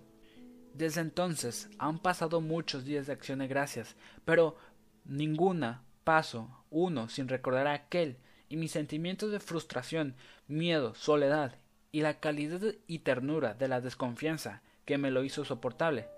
[0.74, 4.56] Desde entonces han pasado muchos días de acción de gracias, pero
[5.04, 10.16] ninguna paso uno sin recordar a aquel, y mis sentimientos de frustración,
[10.48, 11.54] miedo, soledad
[11.92, 16.09] y la calidad y ternura de la desconfianza que me lo hizo soportable.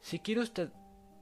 [0.00, 0.70] Si quiere usted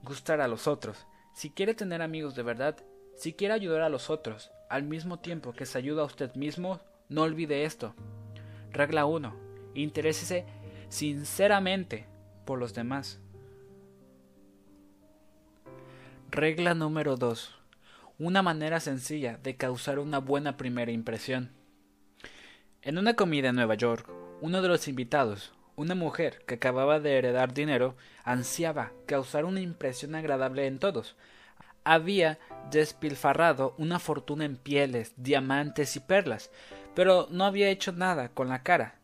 [0.03, 2.77] gustar a los otros, si quiere tener amigos de verdad,
[3.17, 6.79] si quiere ayudar a los otros, al mismo tiempo que se ayuda a usted mismo,
[7.09, 7.93] no olvide esto.
[8.71, 9.35] Regla 1.
[9.75, 10.45] Interésese
[10.89, 12.05] sinceramente
[12.47, 13.19] por los demás.
[16.31, 17.53] Regla número 2.
[18.17, 21.51] Una manera sencilla de causar una buena primera impresión.
[22.81, 27.17] En una comida en Nueva York, uno de los invitados, una mujer que acababa de
[27.17, 31.17] heredar dinero, ansiaba causar una impresión agradable en todos.
[31.83, 32.39] Había
[32.71, 36.49] despilfarrado una fortuna en pieles, diamantes y perlas,
[36.95, 38.95] pero no había hecho nada con la cara.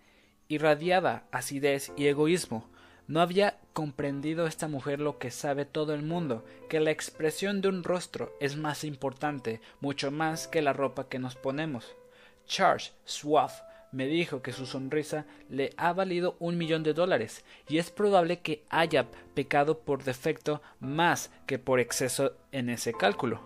[0.48, 2.70] Irradiaba acidez y egoísmo,
[3.08, 7.70] no había comprendido esta mujer lo que sabe todo el mundo, que la expresión de
[7.70, 11.96] un rostro es más importante, mucho más que la ropa que nos ponemos.
[12.46, 13.62] Charles Swaff
[13.92, 18.40] me dijo que su sonrisa le ha valido un millón de dólares, y es probable
[18.40, 23.42] que haya pecado por defecto más que por exceso en ese cálculo,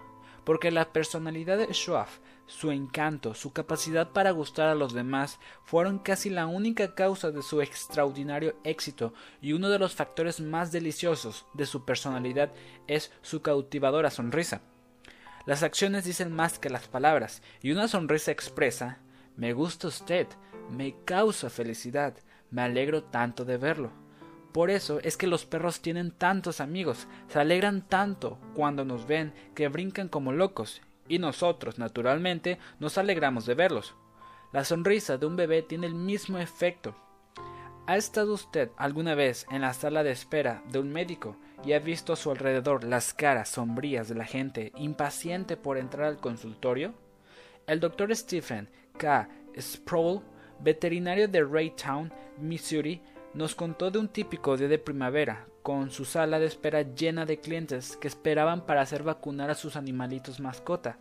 [0.45, 2.07] porque la personalidad de Schwab
[2.47, 7.41] su encanto, su capacidad para gustar a los demás fueron casi la única causa de
[7.41, 12.51] su extraordinario éxito y uno de los factores más deliciosos de su personalidad
[12.87, 14.61] es su cautivadora sonrisa.
[15.45, 18.99] Las acciones dicen más que las palabras y una sonrisa expresa
[19.35, 20.27] me gusta usted,
[20.71, 22.15] me causa felicidad,
[22.49, 23.91] me alegro tanto de verlo.
[24.51, 29.33] Por eso es que los perros tienen tantos amigos, se alegran tanto cuando nos ven
[29.53, 33.95] que brincan como locos y nosotros, naturalmente, nos alegramos de verlos.
[34.51, 36.95] La sonrisa de un bebé tiene el mismo efecto.
[37.85, 41.79] ¿Ha estado usted alguna vez en la sala de espera de un médico y ha
[41.79, 46.93] visto a su alrededor las caras sombrías de la gente impaciente por entrar al consultorio?
[47.65, 49.29] El doctor Stephen K.
[49.57, 50.21] Sproul,
[50.59, 53.01] veterinario de Raytown, Missouri,
[53.33, 57.41] nos contó de un típico día de primavera, con su sala de espera llena de
[57.41, 60.97] clientes que esperaban para hacer vacunar a sus animalitos mascota.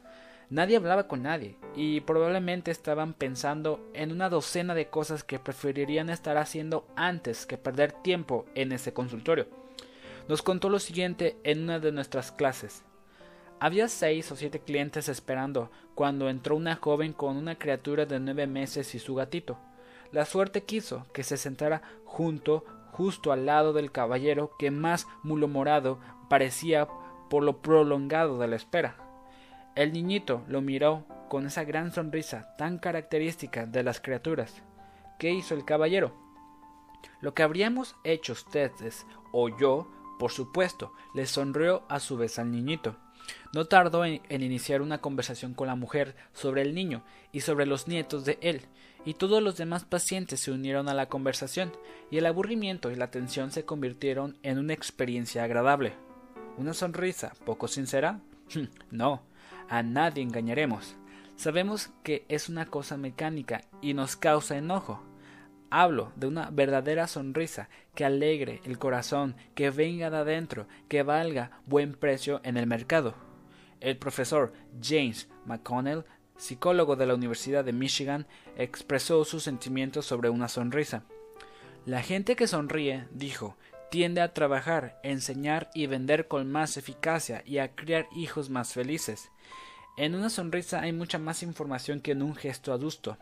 [0.50, 6.10] Nadie hablaba con nadie, y probablemente estaban pensando en una docena de cosas que preferirían
[6.10, 9.46] estar haciendo antes que perder tiempo en ese consultorio.
[10.26, 12.82] Nos contó lo siguiente en una de nuestras clases.
[13.60, 18.48] Había seis o siete clientes esperando cuando entró una joven con una criatura de nueve
[18.48, 19.58] meses y su gatito.
[20.10, 22.64] la suerte quiso que se sentara junto
[22.96, 25.98] justo al lado del caballero que más mulomorado
[26.30, 26.88] parecía
[27.28, 28.96] por lo prolongado de la espera.
[29.74, 34.62] El niñito lo miró con esa gran sonrisa tan característica de las criaturas.
[35.18, 36.14] ¿Qué hizo el caballero?
[37.20, 42.50] Lo que habríamos hecho ustedes o yo, por supuesto, le sonrió a su vez al
[42.50, 42.96] niñito.
[43.52, 47.88] No tardó en, iniciar una conversación con la mujer sobre el niño y sobre los
[47.88, 48.62] nietos de él,
[49.06, 51.72] y todos los demás pacientes se unieron a la conversación,
[52.10, 55.94] y el aburrimiento y la tensión se convirtieron en una experiencia agradable.
[56.58, 58.20] ¿Una sonrisa poco sincera?
[58.90, 59.22] no,
[59.68, 60.96] a nadie engañaremos.
[61.36, 65.02] Sabemos que es una cosa mecánica y nos causa enojo.
[65.70, 71.60] Hablo de una verdadera sonrisa que alegre el corazón, que venga de adentro, que valga
[71.66, 73.14] buen precio en el mercado.
[73.80, 76.04] El profesor James McConnell,
[76.36, 81.04] psicólogo de la Universidad de Michigan, expresó sus sentimientos sobre una sonrisa.
[81.84, 83.56] La gente que sonríe, dijo,
[83.90, 89.30] tiende a trabajar, enseñar y vender con más eficacia y a criar hijos más felices.
[89.96, 93.16] En una sonrisa hay mucha más información que en un gesto adusto.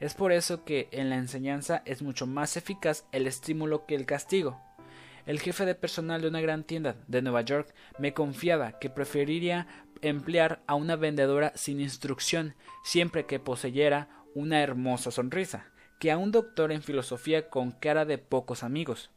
[0.00, 4.06] Es por eso que en la enseñanza es mucho más eficaz el estímulo que el
[4.06, 4.60] castigo.
[5.24, 9.66] El jefe de personal de una gran tienda de Nueva York me confiaba que preferiría
[10.02, 15.66] emplear a una vendedora sin instrucción siempre que poseyera una hermosa sonrisa,
[15.98, 19.10] que a un doctor en filosofía con cara de pocos amigos.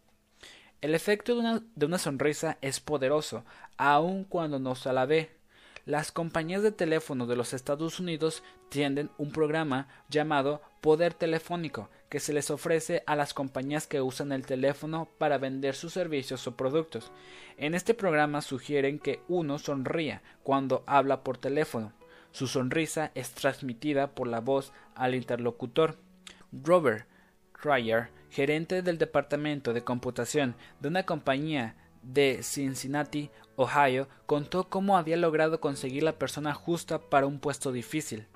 [0.81, 3.45] El efecto de una, de una sonrisa es poderoso,
[3.77, 5.40] aun cuando no se la ve.
[5.85, 12.19] Las compañías de teléfono de los Estados Unidos tienden un programa llamado Poder Telefónico que
[12.19, 16.55] se les ofrece a las compañías que usan el teléfono para vender sus servicios o
[16.55, 17.11] productos.
[17.57, 21.93] En este programa sugieren que uno sonría cuando habla por teléfono.
[22.31, 25.97] Su sonrisa es transmitida por la voz al interlocutor.
[26.51, 27.07] Robert
[27.53, 33.29] Cryer, gerente del departamento de computación de una compañía de Cincinnati,
[33.62, 38.28] Ohio, contó cómo había logrado conseguir la persona justa para un puesto difícil.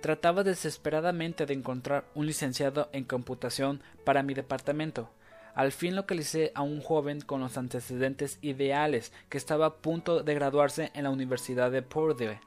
[0.00, 5.10] Trataba desesperadamente de encontrar un licenciado en computación para mi departamento.
[5.54, 10.34] Al fin localicé a un joven con los antecedentes ideales que estaba a punto de
[10.34, 12.38] graduarse en la Universidad de Purdue.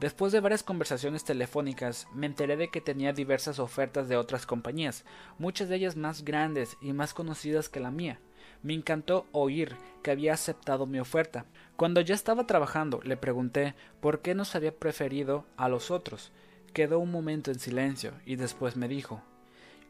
[0.00, 5.04] Después de varias conversaciones telefónicas, me enteré de que tenía diversas ofertas de otras compañías,
[5.38, 8.18] muchas de ellas más grandes y más conocidas que la mía.
[8.66, 11.44] Me encantó oír que había aceptado mi oferta.
[11.76, 16.32] Cuando ya estaba trabajando, le pregunté por qué nos había preferido a los otros.
[16.72, 19.22] Quedó un momento en silencio y después me dijo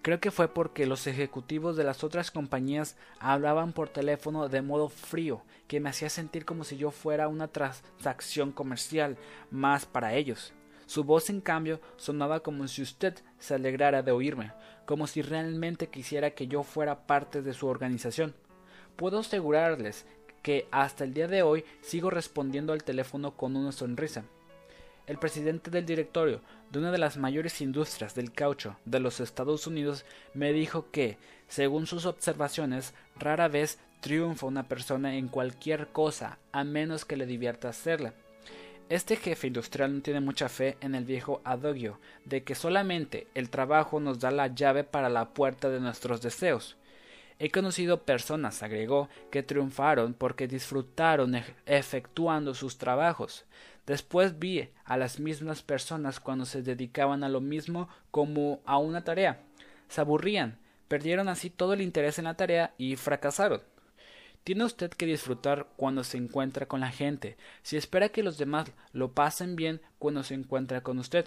[0.03, 4.91] Creo que fue porque los ejecutivos de las otras compañías hablaban por teléfono de modo
[4.91, 9.17] frío, que me hacía sentir como si yo fuera una transacción comercial
[9.51, 10.53] más para ellos.
[10.85, 14.53] Su voz, en cambio, sonaba como si usted se alegrara de oírme,
[14.85, 18.35] como si realmente quisiera que yo fuera parte de su organización
[18.97, 20.07] puedo asegurarles
[20.43, 24.25] que hasta el día de hoy sigo respondiendo al teléfono con una sonrisa.
[25.07, 29.67] El presidente del directorio de una de las mayores industrias del caucho de los Estados
[29.67, 30.05] Unidos
[30.35, 31.17] me dijo que,
[31.49, 37.27] según sus observaciones, rara vez triunfa una persona en cualquier cosa a menos que le
[37.27, 38.15] divierta hacerla.
[38.89, 43.51] Este jefe industrial no tiene mucha fe en el viejo adogio de que solamente el
[43.51, 46.77] trabajo nos da la llave para la puerta de nuestros deseos.
[47.39, 51.35] He conocido personas, agregó, que triunfaron porque disfrutaron
[51.67, 53.45] efectuando sus trabajos.
[53.87, 59.05] Después vi a las mismas personas cuando se dedicaban a lo mismo como a una
[59.05, 59.43] tarea.
[59.89, 63.61] Se aburrían, perdieron así todo el interés en la tarea y fracasaron.
[64.43, 68.73] Tiene usted que disfrutar cuando se encuentra con la gente, si espera que los demás
[68.93, 71.27] lo pasen bien cuando se encuentra con usted.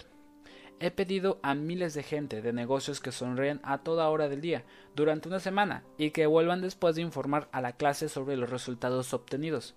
[0.82, 4.64] He pedido a miles de gente de negocios que sonríen a toda hora del día
[4.96, 9.14] durante una semana y que vuelvan después de informar a la clase sobre los resultados
[9.14, 9.76] obtenidos.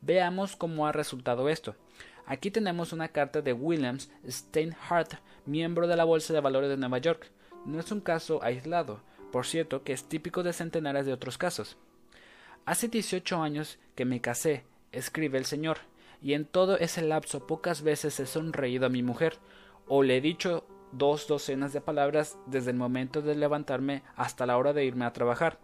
[0.00, 1.74] Veamos cómo ha resultado esto.
[2.24, 5.14] Aquí tenemos una carta de Williams Steinhardt,
[5.44, 7.32] miembro de la Bolsa de Valores de Nueva York.
[7.66, 9.00] No es un caso aislado,
[9.32, 11.76] por cierto que es típico de centenares de otros casos.
[12.64, 15.78] Hace 18 años que me casé, escribe el señor,
[16.22, 19.38] y en todo ese lapso pocas veces he sonreído a mi mujer,
[19.86, 24.56] o le he dicho dos docenas de palabras desde el momento de levantarme hasta la
[24.56, 25.58] hora de irme a trabajar.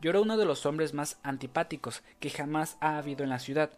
[0.00, 3.70] Yo era uno de los hombres más antipáticos que jamás ha habido en la ciudad.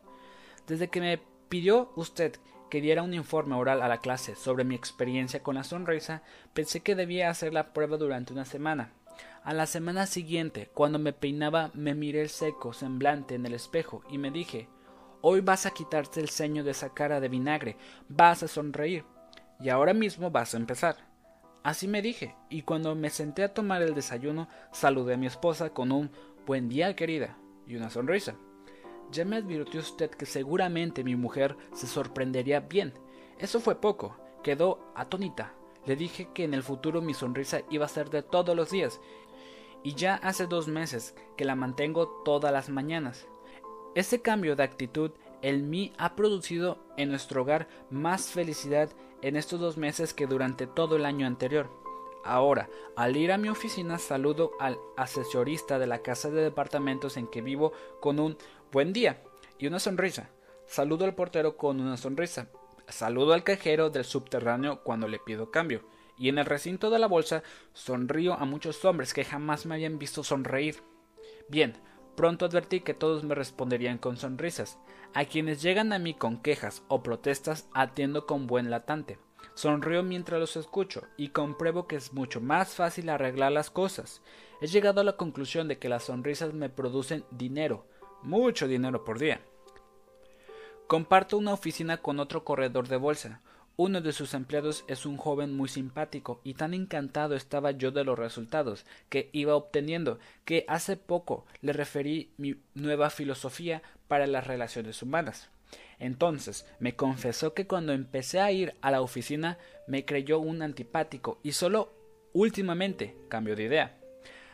[0.66, 2.36] Desde que me pidió usted
[2.70, 6.22] que diera un informe oral a la clase sobre mi experiencia con la sonrisa,
[6.52, 8.92] pensé que debía hacer la prueba durante una semana.
[9.44, 14.02] A la semana siguiente, cuando me peinaba, me miré el seco semblante en el espejo
[14.10, 14.68] y me dije
[15.20, 17.76] Hoy vas a quitarte el ceño de esa cara de vinagre,
[18.08, 19.04] vas a sonreír.
[19.60, 20.96] Y ahora mismo vas a empezar.
[21.62, 25.70] Así me dije, y cuando me senté a tomar el desayuno, saludé a mi esposa
[25.70, 26.10] con un
[26.46, 27.36] buen día, querida,
[27.66, 28.36] y una sonrisa.
[29.10, 32.92] Ya me advirtió usted que seguramente mi mujer se sorprendería bien.
[33.38, 34.16] Eso fue poco.
[34.42, 35.54] Quedó atónita.
[35.86, 39.00] Le dije que en el futuro mi sonrisa iba a ser de todos los días.
[39.82, 43.26] Y ya hace dos meses que la mantengo todas las mañanas.
[43.94, 48.90] Ese cambio de actitud en mí ha producido en nuestro hogar más felicidad
[49.22, 51.70] en estos dos meses que durante todo el año anterior.
[52.24, 57.28] Ahora, al ir a mi oficina saludo al asesorista de la casa de departamentos en
[57.28, 58.36] que vivo con un
[58.72, 59.22] buen día
[59.58, 60.30] y una sonrisa.
[60.66, 62.48] Saludo al portero con una sonrisa.
[62.88, 65.82] Saludo al cajero del subterráneo cuando le pido cambio.
[66.18, 67.42] Y en el recinto de la bolsa
[67.72, 70.82] sonrío a muchos hombres que jamás me habían visto sonreír.
[71.48, 71.74] Bien,
[72.16, 74.78] Pronto advertí que todos me responderían con sonrisas.
[75.14, 79.18] A quienes llegan a mí con quejas o protestas atiendo con buen latante.
[79.54, 84.22] Sonrío mientras los escucho y compruebo que es mucho más fácil arreglar las cosas.
[84.60, 87.86] He llegado a la conclusión de que las sonrisas me producen dinero,
[88.22, 89.40] mucho dinero por día.
[90.86, 93.42] Comparto una oficina con otro corredor de bolsa.
[93.78, 98.04] Uno de sus empleados es un joven muy simpático y tan encantado estaba yo de
[98.04, 104.46] los resultados que iba obteniendo que hace poco le referí mi nueva filosofía para las
[104.46, 105.50] relaciones humanas.
[105.98, 111.38] Entonces me confesó que cuando empecé a ir a la oficina me creyó un antipático
[111.42, 111.92] y solo
[112.32, 113.98] últimamente cambió de idea.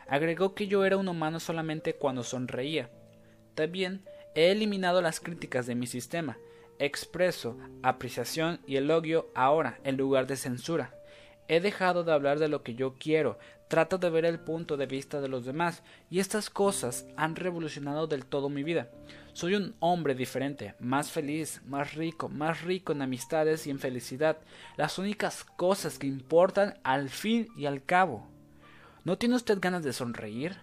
[0.05, 2.89] Agregó que yo era un humano solamente cuando sonreía.
[3.55, 4.03] También
[4.35, 6.37] he eliminado las críticas de mi sistema
[6.79, 10.93] expreso apreciación y elogio ahora en lugar de censura.
[11.47, 14.85] He dejado de hablar de lo que yo quiero, trato de ver el punto de
[14.85, 18.89] vista de los demás, y estas cosas han revolucionado del todo mi vida.
[19.33, 24.37] Soy un hombre diferente, más feliz, más rico, más rico en amistades y en felicidad,
[24.77, 28.27] las únicas cosas que importan al fin y al cabo.
[29.03, 30.55] ¿No tiene usted ganas de sonreír?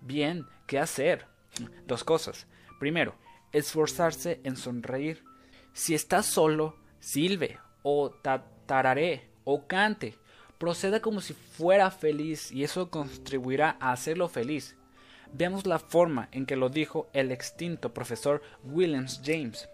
[0.00, 1.26] Bien, ¿qué hacer?
[1.86, 2.46] Dos cosas.
[2.80, 3.14] Primero,
[3.52, 5.22] esforzarse en sonreír.
[5.76, 8.10] Si estás solo, silbe, o
[8.66, 10.14] tararé, o cante.
[10.56, 14.76] Proceda como si fuera feliz y eso contribuirá a hacerlo feliz.
[15.32, 19.68] Veamos la forma en que lo dijo el extinto profesor Williams James.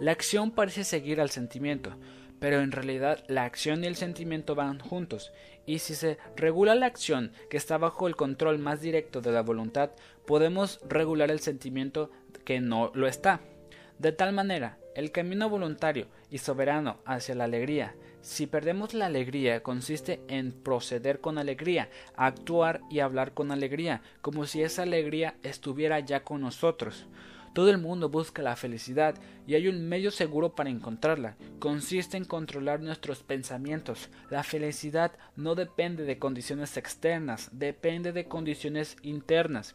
[0.00, 1.96] La acción parece seguir al sentimiento,
[2.40, 5.30] pero en realidad la acción y el sentimiento van juntos,
[5.64, 9.42] y si se regula la acción que está bajo el control más directo de la
[9.42, 9.92] voluntad,
[10.26, 12.10] podemos regular el sentimiento
[12.44, 13.40] que no lo está.
[14.00, 17.94] De tal manera el camino voluntario y soberano hacia la alegría.
[18.20, 24.44] Si perdemos la alegría, consiste en proceder con alegría, actuar y hablar con alegría, como
[24.44, 27.06] si esa alegría estuviera ya con nosotros.
[27.54, 31.36] Todo el mundo busca la felicidad y hay un medio seguro para encontrarla.
[31.58, 34.10] Consiste en controlar nuestros pensamientos.
[34.28, 39.74] La felicidad no depende de condiciones externas, depende de condiciones internas.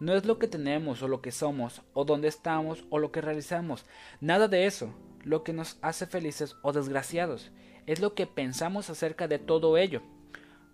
[0.00, 3.20] No es lo que tenemos o lo que somos, o dónde estamos o lo que
[3.20, 3.84] realizamos.
[4.20, 4.94] Nada de eso.
[5.22, 7.52] Lo que nos hace felices o desgraciados.
[7.86, 10.00] Es lo que pensamos acerca de todo ello.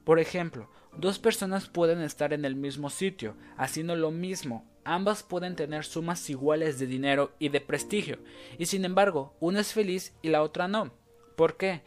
[0.04, 4.64] Por ejemplo, dos personas pueden estar en el mismo sitio, haciendo lo mismo.
[4.84, 8.20] Ambas pueden tener sumas iguales de dinero y de prestigio,
[8.56, 10.92] y sin embargo, una es feliz y la otra no.
[11.34, 11.82] ¿Por qué?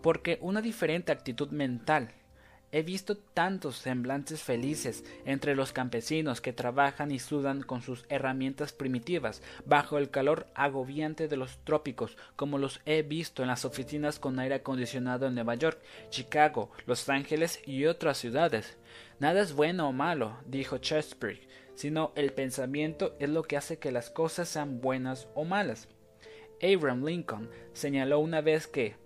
[0.00, 2.14] Porque una diferente actitud mental,
[2.70, 8.72] He visto tantos semblantes felices entre los campesinos que trabajan y sudan con sus herramientas
[8.72, 14.18] primitivas bajo el calor agobiante de los trópicos, como los he visto en las oficinas
[14.18, 18.76] con aire acondicionado en Nueva York, Chicago, Los Ángeles y otras ciudades.
[19.18, 23.92] Nada es bueno o malo, dijo Chesapeake, sino el pensamiento es lo que hace que
[23.92, 25.88] las cosas sean buenas o malas.
[26.62, 28.96] Abraham Lincoln señaló una vez que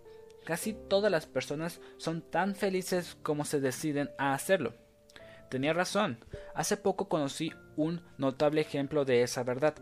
[0.45, 4.75] Casi todas las personas son tan felices como se deciden a hacerlo.
[5.51, 6.19] Tenía razón.
[6.55, 9.75] Hace poco conocí un notable ejemplo de esa verdad.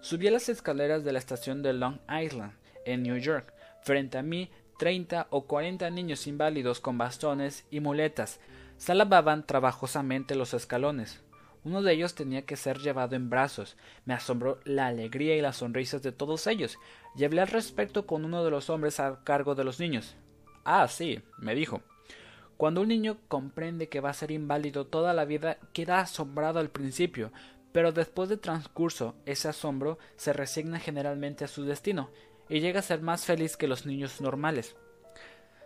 [0.00, 2.52] Subí a las escaleras de la estación de Long Island,
[2.84, 3.52] en New York.
[3.82, 8.38] Frente a mí, treinta o cuarenta niños inválidos con bastones y muletas
[8.76, 11.20] salababan trabajosamente los escalones.
[11.64, 13.76] Uno de ellos tenía que ser llevado en brazos.
[14.04, 16.78] Me asombró la alegría y las sonrisas de todos ellos,
[17.16, 20.16] y hablé al respecto con uno de los hombres a cargo de los niños.
[20.64, 21.82] Ah, sí, me dijo.
[22.56, 26.70] Cuando un niño comprende que va a ser inválido toda la vida, queda asombrado al
[26.70, 27.32] principio,
[27.72, 32.10] pero después de transcurso ese asombro se resigna generalmente a su destino,
[32.48, 34.74] y llega a ser más feliz que los niños normales.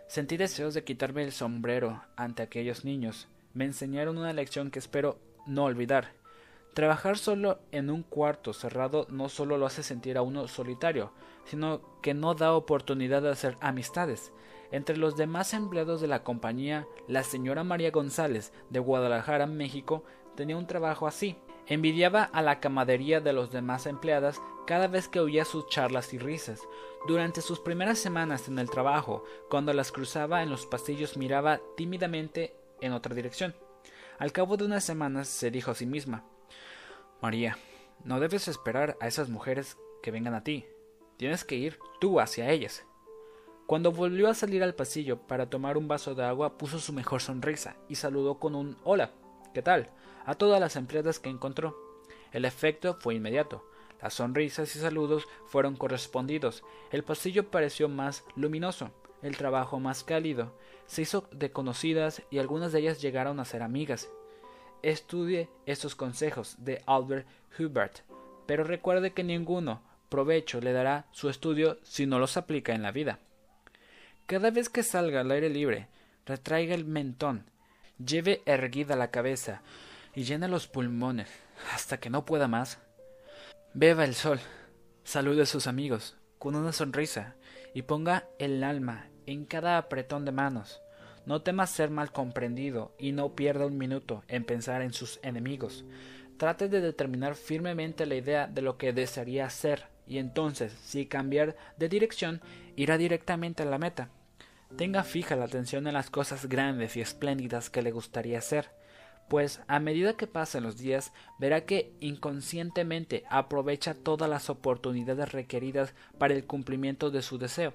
[0.07, 3.27] Sentí deseos de quitarme el sombrero ante aquellos niños.
[3.53, 6.13] Me enseñaron una lección que espero no olvidar.
[6.73, 11.11] Trabajar solo en un cuarto cerrado no solo lo hace sentir a uno solitario,
[11.45, 14.31] sino que no da oportunidad de hacer amistades.
[14.71, 20.03] Entre los demás empleados de la compañía, la señora María González, de Guadalajara, México,
[20.35, 21.37] tenía un trabajo así.
[21.67, 26.17] Envidiaba a la camadería de los demás empleadas cada vez que oía sus charlas y
[26.17, 26.59] risas.
[27.07, 32.55] Durante sus primeras semanas en el trabajo, cuando las cruzaba en los pasillos miraba tímidamente
[32.81, 33.53] en otra dirección.
[34.19, 36.23] Al cabo de unas semanas se dijo a sí misma
[37.21, 37.57] María,
[38.03, 40.65] no debes esperar a esas mujeres que vengan a ti.
[41.17, 42.85] Tienes que ir tú hacia ellas.
[43.65, 47.21] Cuando volvió a salir al pasillo para tomar un vaso de agua, puso su mejor
[47.21, 49.11] sonrisa y saludó con un hola,
[49.53, 49.89] ¿qué tal?
[50.25, 51.77] a todas las empleadas que encontró.
[52.31, 53.65] El efecto fue inmediato.
[54.01, 56.63] Las sonrisas y saludos fueron correspondidos.
[56.91, 58.91] El pasillo pareció más luminoso,
[59.23, 60.53] el trabajo más cálido.
[60.85, 64.09] Se hizo de conocidas y algunas de ellas llegaron a ser amigas.
[64.81, 67.99] Estudie estos consejos de Albert Hubert,
[68.45, 72.91] pero recuerde que ninguno provecho le dará su estudio si no los aplica en la
[72.91, 73.19] vida.
[74.25, 75.87] Cada vez que salga al aire libre,
[76.25, 77.49] retraiga el mentón,
[78.03, 79.61] lleve erguida la cabeza
[80.13, 81.29] y llena los pulmones
[81.73, 82.79] hasta que no pueda más.
[83.73, 84.39] Beba el sol,
[85.03, 87.35] salude a sus amigos con una sonrisa
[87.73, 90.81] y ponga el alma en cada apretón de manos.
[91.25, 95.85] No tema ser mal comprendido y no pierda un minuto en pensar en sus enemigos.
[96.37, 101.55] Trate de determinar firmemente la idea de lo que desearía hacer y entonces, si cambiar
[101.77, 102.41] de dirección,
[102.75, 104.09] irá directamente a la meta.
[104.75, 108.71] Tenga fija la atención en las cosas grandes y espléndidas que le gustaría hacer,
[109.29, 115.93] pues a medida que pasen los días verá que inconscientemente aprovecha todas las oportunidades requeridas
[116.17, 117.73] para el cumplimiento de su deseo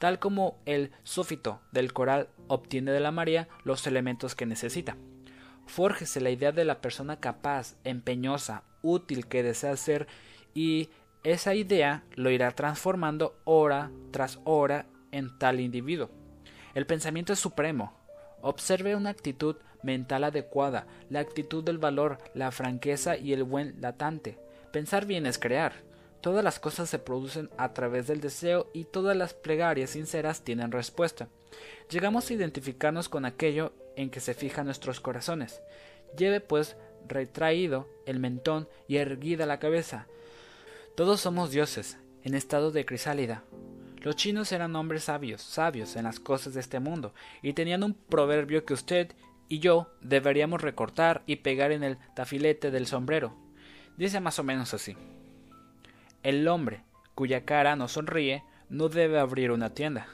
[0.00, 4.96] tal como el súfito del coral obtiene de la María los elementos que necesita.
[5.66, 10.08] Fórjese la idea de la persona capaz, empeñosa, útil que desea ser
[10.54, 10.88] y
[11.22, 16.08] esa idea lo irá transformando hora tras hora en tal individuo.
[16.74, 17.92] El pensamiento es supremo.
[18.40, 24.38] Observe una actitud mental adecuada, la actitud del valor, la franqueza y el buen latante.
[24.72, 25.89] Pensar bien es crear.
[26.20, 30.70] Todas las cosas se producen a través del deseo y todas las plegarias sinceras tienen
[30.70, 31.28] respuesta.
[31.88, 35.62] Llegamos a identificarnos con aquello en que se fijan nuestros corazones.
[36.16, 36.76] Lleve pues
[37.08, 40.06] retraído el mentón y erguida la cabeza.
[40.94, 43.44] Todos somos dioses, en estado de crisálida.
[44.02, 47.94] Los chinos eran hombres sabios, sabios en las cosas de este mundo, y tenían un
[47.94, 49.14] proverbio que usted
[49.48, 53.34] y yo deberíamos recortar y pegar en el tafilete del sombrero.
[53.96, 54.96] Dice más o menos así.
[56.22, 60.06] El hombre cuya cara no sonríe no debe abrir una tienda.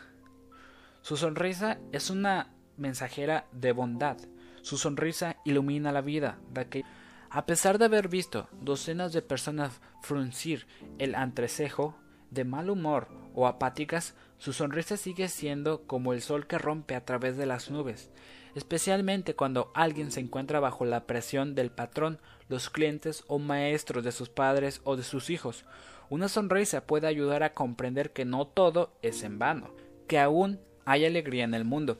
[1.02, 4.16] Su sonrisa es una mensajera de bondad.
[4.62, 6.84] Su sonrisa ilumina la vida de que
[7.30, 10.66] a pesar de haber visto docenas de personas fruncir
[10.98, 11.96] el entrecejo
[12.30, 17.04] de mal humor o apáticas, su sonrisa sigue siendo como el sol que rompe a
[17.04, 18.10] través de las nubes,
[18.54, 24.12] especialmente cuando alguien se encuentra bajo la presión del patrón, los clientes o maestros de
[24.12, 25.64] sus padres o de sus hijos,
[26.08, 29.74] una sonrisa puede ayudar a comprender que no todo es en vano,
[30.06, 31.98] que aún hay alegría en el mundo.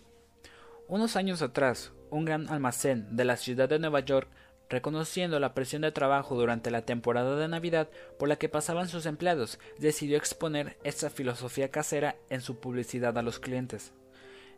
[0.88, 4.28] Unos años atrás, un gran almacén de la ciudad de Nueva York,
[4.68, 7.88] reconociendo la presión de trabajo durante la temporada de Navidad
[8.18, 13.22] por la que pasaban sus empleados, decidió exponer esta filosofía casera en su publicidad a
[13.22, 13.92] los clientes.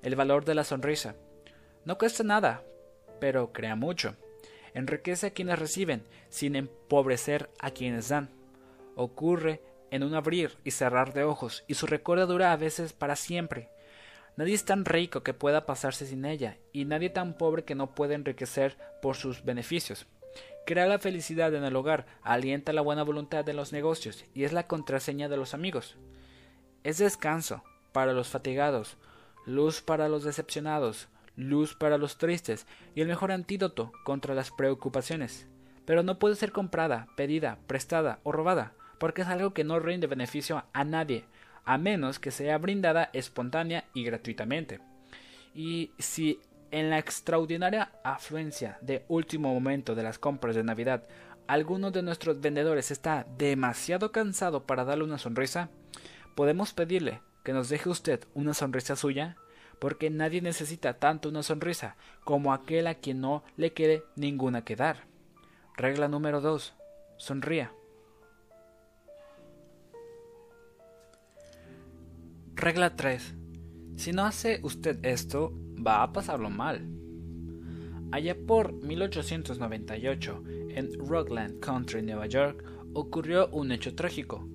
[0.02, 1.16] El valor de la sonrisa.
[1.84, 2.62] No cuesta nada,
[3.20, 4.14] pero crea mucho.
[4.74, 8.37] Enriquece a quienes reciben, sin empobrecer a quienes dan
[8.98, 13.16] ocurre en un abrir y cerrar de ojos, y su recuerdo dura a veces para
[13.16, 13.70] siempre.
[14.36, 17.94] Nadie es tan rico que pueda pasarse sin ella, y nadie tan pobre que no
[17.94, 20.06] pueda enriquecer por sus beneficios.
[20.66, 24.52] Crea la felicidad en el hogar, alienta la buena voluntad de los negocios, y es
[24.52, 25.96] la contraseña de los amigos.
[26.82, 28.98] Es descanso para los fatigados,
[29.46, 35.46] luz para los decepcionados, luz para los tristes, y el mejor antídoto contra las preocupaciones.
[35.84, 40.06] Pero no puede ser comprada, pedida, prestada o robada porque es algo que no rinde
[40.06, 41.24] beneficio a nadie,
[41.64, 44.80] a menos que sea brindada espontánea y gratuitamente.
[45.54, 46.40] Y si
[46.70, 51.04] en la extraordinaria afluencia de último momento de las compras de Navidad
[51.48, 55.70] alguno de nuestros vendedores está demasiado cansado para darle una sonrisa,
[56.34, 59.36] podemos pedirle que nos deje usted una sonrisa suya,
[59.78, 64.76] porque nadie necesita tanto una sonrisa como aquel a quien no le quede ninguna que
[64.76, 65.06] dar.
[65.76, 66.74] Regla número 2.
[67.16, 67.72] Sonría.
[72.60, 73.36] Regla 3.
[73.94, 76.88] Si no hace usted esto, va a pasarlo mal.
[78.10, 84.48] Allá por 1898, en Rockland Country, Nueva York, ocurrió un hecho trágico.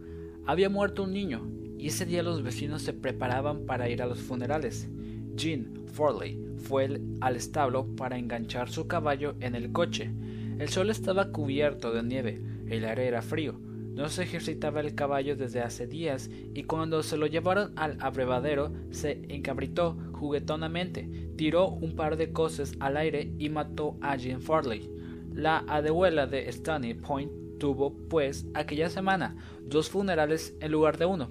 [0.46, 1.48] Había muerto un niño,
[1.78, 4.90] y ese día los vecinos se preparaban para ir a los funerales.
[5.36, 10.12] Jean Forley fue al establo para enganchar su caballo en el coche.
[10.60, 13.62] El sol estaba cubierto de nieve, el aire era frío,
[13.94, 18.74] no se ejercitaba el caballo desde hace días y cuando se lo llevaron al abrevadero
[18.90, 24.90] se encabritó juguetonamente, tiró un par de cosas al aire y mató a Jean Farley.
[25.34, 31.30] La abuela de Stony Point tuvo, pues, aquella semana dos funerales en lugar de uno.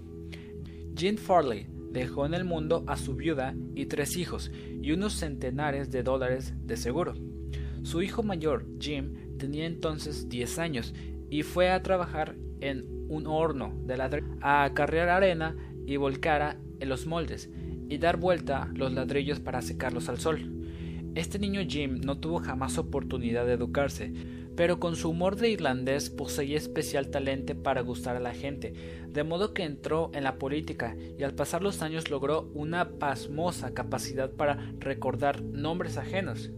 [0.95, 4.51] Jean Farley dejó en el mundo a su viuda y tres hijos
[4.81, 7.15] y unos centenares de dólares de seguro.
[7.83, 10.95] Su hijo mayor, Jim, tenía entonces 10 años
[11.31, 15.57] y fue a trabajar en un horno de ladrillo a cargar arena
[15.87, 17.51] y volcar en los moldes
[17.89, 20.63] y dar vuelta los ladrillos para secarlos al sol.
[21.15, 24.13] Este niño Jim no tuvo jamás oportunidad de educarse,
[24.57, 28.73] pero con su humor de irlandés poseía especial talento para gustar a la gente,
[29.09, 33.75] de modo que entró en la política y al pasar los años logró una pasmosa
[33.75, 36.51] capacidad para recordar nombres ajenos.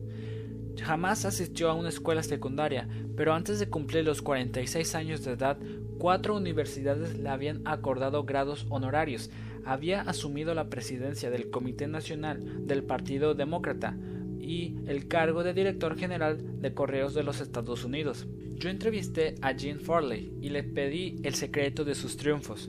[0.80, 5.58] Jamás asistió a una escuela secundaria, pero antes de cumplir los 46 años de edad,
[6.04, 9.30] cuatro universidades le habían acordado grados honorarios.
[9.64, 13.96] Había asumido la presidencia del Comité Nacional del Partido Demócrata
[14.38, 18.26] y el cargo de director general de Correos de los Estados Unidos.
[18.56, 22.68] Yo entrevisté a Jean Farley y le pedí el secreto de sus triunfos.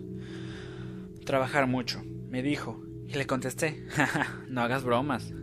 [1.26, 3.86] Trabajar mucho, me dijo, y le contesté,
[4.48, 5.34] no hagas bromas.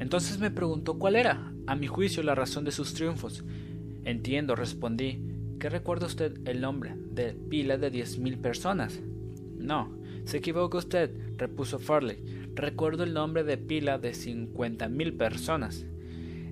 [0.00, 3.44] Entonces me preguntó cuál era a mi juicio, la razón de sus triunfos.
[4.04, 5.35] Entiendo, respondí.
[5.58, 9.00] ¿Qué recuerda usted el nombre de pila de diez mil personas?
[9.56, 12.18] No, se equivoca usted, repuso Farley.
[12.54, 15.86] Recuerdo el nombre de pila de cincuenta mil personas.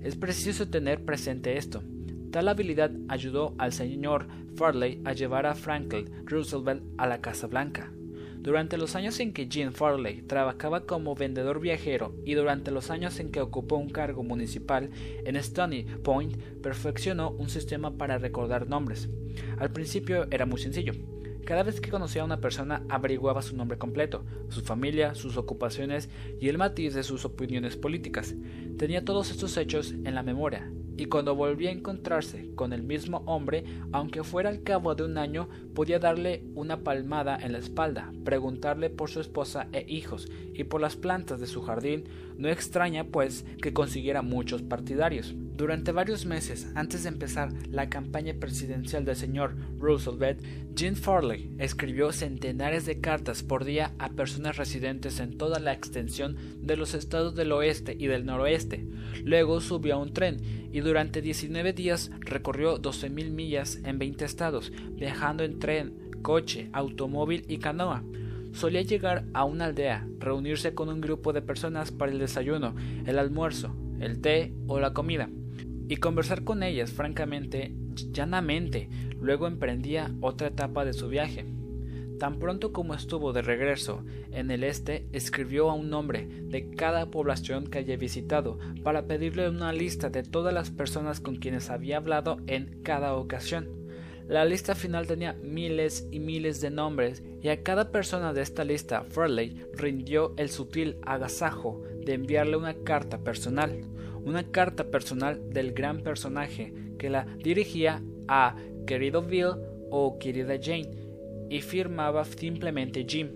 [0.03, 1.83] Es preciso tener presente esto.
[2.31, 7.91] Tal habilidad ayudó al señor Farley a llevar a Franklin Roosevelt a la Casa Blanca.
[8.45, 13.19] Durante los años en que Jean Farley trabajaba como vendedor viajero y durante los años
[13.19, 14.91] en que ocupó un cargo municipal
[15.25, 19.09] en Stony Point, perfeccionó un sistema para recordar nombres.
[19.57, 20.93] Al principio era muy sencillo.
[21.43, 26.11] Cada vez que conocía a una persona averiguaba su nombre completo, su familia, sus ocupaciones
[26.39, 28.35] y el matiz de sus opiniones políticas.
[28.77, 33.23] Tenía todos estos hechos en la memoria y cuando volvía a encontrarse con el mismo
[33.25, 38.13] hombre, aunque fuera al cabo de un año, podía darle una palmada en la espalda,
[38.23, 42.05] preguntarle por su esposa e hijos y por las plantas de su jardín,
[42.37, 45.35] no extraña pues que consiguiera muchos partidarios.
[45.55, 50.41] Durante varios meses antes de empezar la campaña presidencial del señor Roosevelt,
[50.75, 56.35] Jean Farley escribió centenares de cartas por día a personas residentes en toda la extensión
[56.59, 58.85] de los estados del oeste y del noroeste.
[59.23, 60.41] Luego subió a un tren
[60.73, 67.45] y durante 19 días recorrió 12.000 millas en 20 estados, viajando en tren, coche, automóvil
[67.47, 68.03] y canoa.
[68.51, 72.75] Solía llegar a una aldea, reunirse con un grupo de personas para el desayuno,
[73.05, 75.29] el almuerzo, el té o la comida,
[75.87, 77.73] y conversar con ellas francamente,
[78.11, 78.89] llanamente.
[79.19, 81.45] Luego emprendía otra etapa de su viaje.
[82.19, 87.11] Tan pronto como estuvo de regreso en el este, escribió a un nombre de cada
[87.11, 91.97] población que haya visitado para pedirle una lista de todas las personas con quienes había
[91.97, 93.85] hablado en cada ocasión.
[94.27, 98.63] La lista final tenía miles y miles de nombres y a cada persona de esta
[98.63, 103.81] lista Farley rindió el sutil agasajo de enviarle una carta personal,
[104.25, 108.55] una carta personal del gran personaje que la dirigía a
[108.85, 109.53] querido Bill
[109.91, 110.89] o querida Jane
[111.49, 113.29] y firmaba simplemente Jim.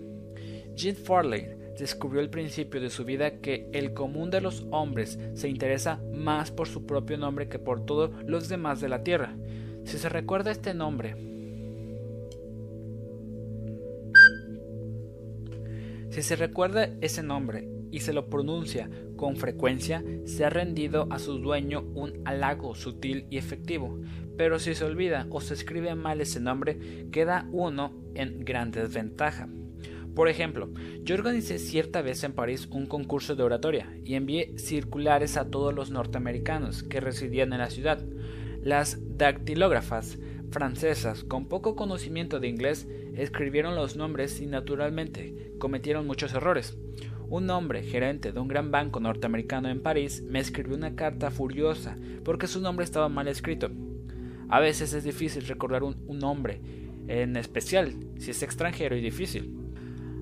[0.76, 1.46] Jim Farley
[1.78, 6.50] descubrió al principio de su vida que el común de los hombres se interesa más
[6.50, 9.36] por su propio nombre que por todos los demás de la tierra.
[9.84, 11.14] Si se recuerda este nombre,
[16.10, 21.18] si se recuerda ese nombre y se lo pronuncia con frecuencia, se ha rendido a
[21.18, 24.00] su dueño un halago sutil y efectivo,
[24.36, 29.48] pero si se olvida o se escribe mal ese nombre, queda uno en gran desventaja.
[30.14, 30.70] Por ejemplo,
[31.02, 35.72] yo organicé cierta vez en París un concurso de oratoria y envié circulares a todos
[35.72, 38.04] los norteamericanos que residían en la ciudad.
[38.62, 40.18] Las dactilógrafas
[40.50, 46.76] francesas con poco conocimiento de inglés escribieron los nombres y naturalmente cometieron muchos errores.
[47.30, 51.96] Un hombre, gerente de un gran banco norteamericano en París, me escribió una carta furiosa
[52.24, 53.70] porque su nombre estaba mal escrito.
[54.48, 56.60] A veces es difícil recordar un, nombre,
[57.06, 59.54] en especial si es extranjero y difícil.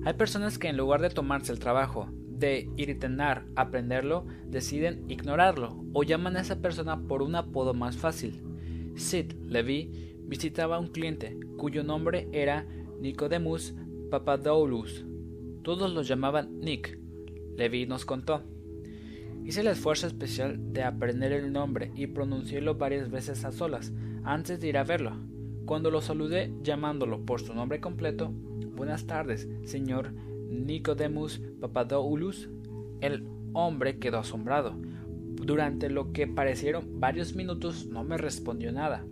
[0.05, 6.03] Hay personas que en lugar de tomarse el trabajo de intentar aprenderlo, deciden ignorarlo o
[6.03, 8.43] llaman a esa persona por un apodo más fácil.
[8.93, 12.67] Sid Levy visitaba a un cliente cuyo nombre era
[13.01, 13.73] Nicodemus
[14.11, 15.05] Papadoulos
[15.63, 16.98] Todos lo llamaban Nick.
[17.59, 18.41] Levi nos contó.
[19.45, 23.93] Hice el esfuerzo especial de aprender el nombre y pronunciarlo varias veces a solas
[24.23, 25.11] antes de ir a verlo.
[25.65, 28.33] Cuando lo saludé llamándolo por su nombre completo,
[28.79, 30.13] Buenas tardes, señor
[30.49, 32.47] Nicodemus Papadoulos,
[33.01, 34.73] el hombre quedó asombrado.
[35.35, 39.05] Durante lo que parecieron varios minutos no me respondió nada.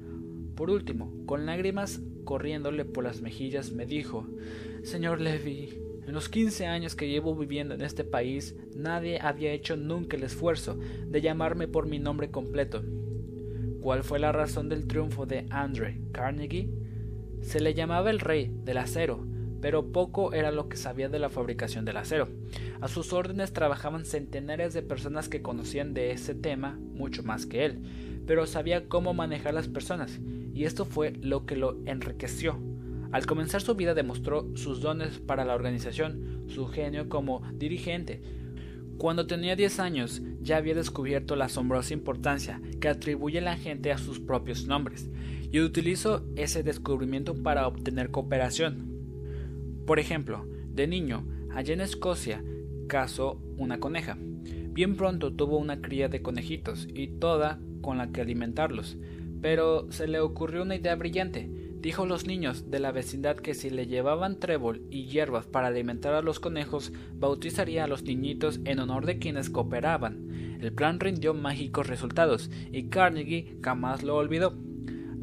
[0.56, 4.26] Por último, con lágrimas corriéndole por las mejillas, me dijo
[4.84, 9.76] Señor Levy, en los quince años que llevo viviendo en este país, nadie había hecho
[9.76, 12.82] nunca el esfuerzo de llamarme por mi nombre completo.
[13.82, 16.70] ¿Cuál fue la razón del triunfo de Andre Carnegie?
[17.42, 19.28] Se le llamaba el rey del acero,
[19.60, 22.30] pero poco era lo que sabía de la fabricación del acero.
[22.80, 27.66] A sus órdenes trabajaban centenares de personas que conocían de ese tema mucho más que
[27.66, 27.82] él,
[28.26, 30.20] pero sabía cómo manejar las personas,
[30.54, 32.58] y esto fue lo que lo enriqueció.
[33.18, 38.22] Al comenzar su vida demostró sus dones para la organización, su genio como dirigente.
[39.00, 43.98] Cuando tenía 10 años ya había descubierto la asombrosa importancia que atribuye la gente a
[43.98, 45.10] sus propios nombres,
[45.52, 48.86] y utilizó ese descubrimiento para obtener cooperación.
[49.88, 52.44] Por ejemplo, de niño, allá en Escocia,
[52.88, 54.16] cazó una coneja.
[54.20, 58.96] Bien pronto tuvo una cría de conejitos y toda con la que alimentarlos.
[59.42, 61.67] Pero se le ocurrió una idea brillante.
[61.88, 65.68] Dijo a los niños de la vecindad que si le llevaban trébol y hierbas para
[65.68, 70.58] alimentar a los conejos, bautizaría a los niñitos en honor de quienes cooperaban.
[70.60, 74.54] El plan rindió mágicos resultados y Carnegie jamás lo olvidó.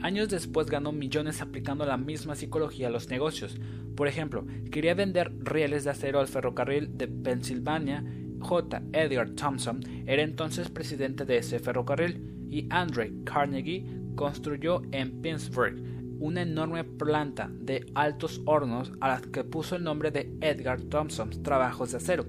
[0.00, 3.58] Años después ganó millones aplicando la misma psicología a los negocios.
[3.94, 8.02] Por ejemplo, quería vender rieles de acero al ferrocarril de Pensilvania.
[8.38, 8.82] J.
[8.94, 13.84] Edgar Thompson era entonces presidente de ese ferrocarril y Andre Carnegie
[14.14, 15.93] construyó en Pittsburgh
[16.24, 21.42] una enorme planta de altos hornos a la que puso el nombre de Edgar Thompson
[21.42, 22.24] Trabajos de Acero.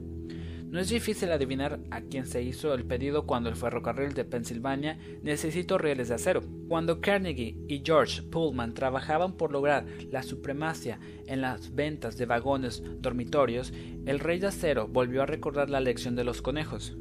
[0.70, 5.00] No es difícil adivinar a quién se hizo el pedido cuando el ferrocarril de Pensilvania
[5.24, 6.42] necesitó rieles de acero.
[6.68, 12.84] Cuando Carnegie y George Pullman trabajaban por lograr la supremacia en las ventas de vagones
[13.00, 13.72] dormitorios,
[14.06, 16.98] el rey de acero volvió a recordar la lección de los conejos.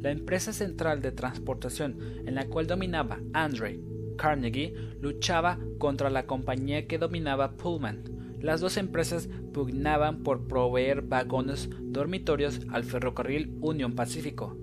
[0.00, 6.86] La empresa central de transportación en la cual dominaba Andre Carnegie luchaba contra la compañía
[6.86, 14.56] que dominaba Pullman las dos empresas pugnaban por proveer vagones dormitorios al ferrocarril Union Pacífico.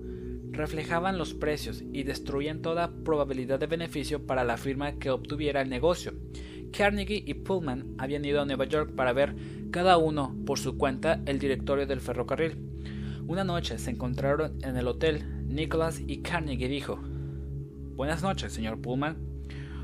[0.50, 5.68] Reflejaban los precios y destruían toda probabilidad de beneficio para la firma que obtuviera el
[5.68, 6.14] negocio.
[6.72, 9.36] Carnegie y Pullman habían ido a Nueva York para ver
[9.70, 12.56] cada uno por su cuenta el directorio del ferrocarril.
[13.26, 15.22] Una noche se encontraron en el hotel.
[15.46, 16.98] Nicholas y Carnegie dijo
[17.94, 19.35] Buenas noches, señor Pullman.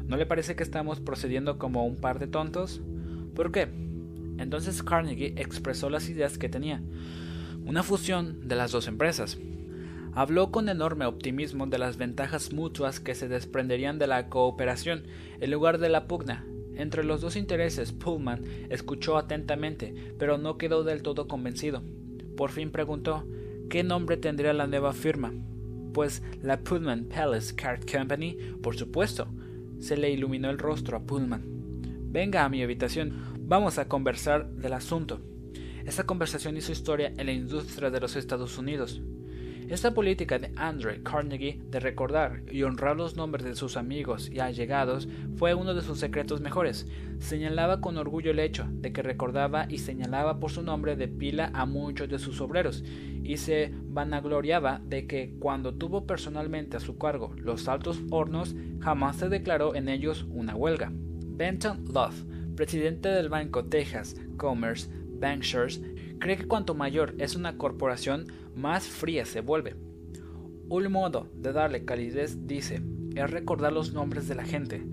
[0.06, 2.80] ¿No le parece que estamos procediendo como un par de tontos?
[3.34, 3.68] ¿Por qué?
[4.38, 6.82] Entonces Carnegie expresó las ideas que tenía,
[7.64, 9.38] una fusión de las dos empresas.
[10.14, 15.04] Habló con enorme optimismo de las ventajas mutuas que se desprenderían de la cooperación
[15.40, 16.44] en lugar de la pugna.
[16.74, 21.82] Entre los dos intereses, Pullman escuchó atentamente, pero no quedó del todo convencido.
[22.36, 23.24] Por fin preguntó
[23.70, 25.32] qué nombre tendría la nueva firma.
[25.94, 29.28] Pues la Pullman Palace Card Company, por supuesto.
[29.82, 31.42] Se le iluminó el rostro a Pullman.
[32.12, 35.20] Venga a mi habitación, vamos a conversar del asunto.
[35.84, 39.02] Esta conversación hizo historia en la industria de los Estados Unidos.
[39.72, 44.38] Esta política de Andre Carnegie de recordar y honrar los nombres de sus amigos y
[44.38, 46.86] allegados fue uno de sus secretos mejores.
[47.20, 51.50] Señalaba con orgullo el hecho de que recordaba y señalaba por su nombre de pila
[51.54, 52.84] a muchos de sus obreros
[53.24, 59.16] y se vanagloriaba de que cuando tuvo personalmente a su cargo los altos hornos jamás
[59.16, 60.92] se declaró en ellos una huelga.
[60.92, 64.90] Benton Love, presidente del banco Texas Commerce
[65.22, 65.80] Bankshares,
[66.22, 69.74] cree que cuanto mayor es una corporación, más fría se vuelve.
[70.68, 72.80] Un modo de darle calidez, dice,
[73.16, 74.86] es recordar los nombres de la gente.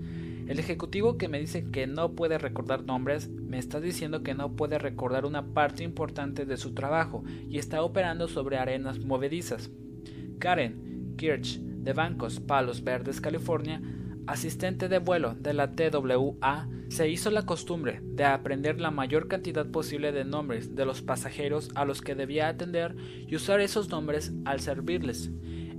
[0.48, 4.56] El ejecutivo que me dice que no puede recordar nombres me está diciendo que no
[4.56, 9.70] puede recordar una parte importante de su trabajo y está operando sobre arenas movedizas.
[10.40, 13.80] Karen Kirch, de Bancos Palos Verdes, California,
[14.30, 19.66] asistente de vuelo de la TWA, se hizo la costumbre de aprender la mayor cantidad
[19.66, 22.94] posible de nombres de los pasajeros a los que debía atender
[23.26, 25.30] y usar esos nombres al servirles.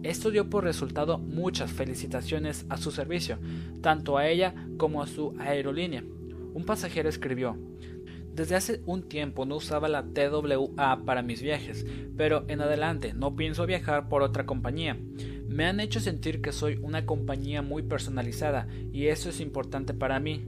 [0.04, 3.40] Esto dio por resultado muchas felicitaciones a su servicio,
[3.82, 6.04] tanto a ella como a su aerolínea.
[6.54, 7.58] Un pasajero escribió
[8.34, 11.86] desde hace un tiempo no usaba la TWA para mis viajes,
[12.16, 14.98] pero en adelante no pienso viajar por otra compañía.
[15.52, 20.18] Me han hecho sentir que soy una compañía muy personalizada y eso es importante para
[20.22, 20.46] mí.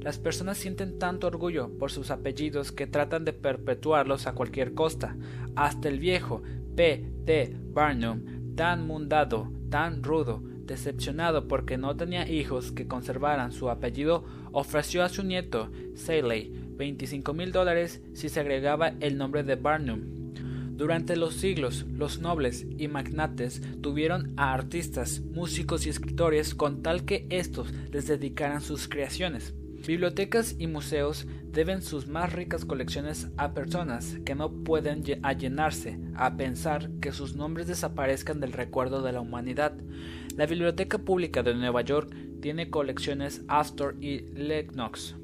[0.00, 5.14] Las personas sienten tanto orgullo por sus apellidos que tratan de perpetuarlos a cualquier costa.
[5.56, 6.42] Hasta el viejo
[6.74, 7.04] P.
[7.26, 7.54] T.
[7.74, 15.04] Barnum, tan mundado, tan rudo, decepcionado porque no tenía hijos que conservaran su apellido, ofreció
[15.04, 20.25] a su nieto, Saley, 25 mil dólares si se agregaba el nombre de Barnum.
[20.76, 27.06] Durante los siglos, los nobles y magnates tuvieron a artistas, músicos y escritores con tal
[27.06, 29.54] que éstos les dedicaran sus creaciones.
[29.86, 36.36] Bibliotecas y museos deben sus más ricas colecciones a personas que no pueden llenarse a
[36.36, 39.72] pensar que sus nombres desaparezcan del recuerdo de la humanidad.
[40.36, 45.16] La Biblioteca Pública de Nueva York tiene colecciones Astor y Lennox.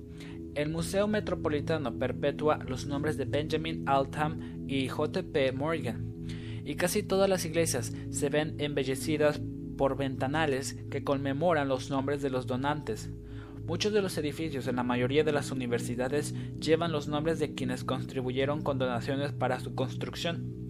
[0.55, 5.53] El Museo Metropolitano perpetúa los nombres de Benjamin Altham y J.P.
[5.53, 6.27] Morgan,
[6.63, 9.41] y casi todas las iglesias se ven embellecidas
[9.79, 13.11] por ventanales que conmemoran los nombres de los donantes.
[13.65, 17.83] Muchos de los edificios en la mayoría de las universidades llevan los nombres de quienes
[17.83, 20.62] contribuyeron con donaciones para su construcción.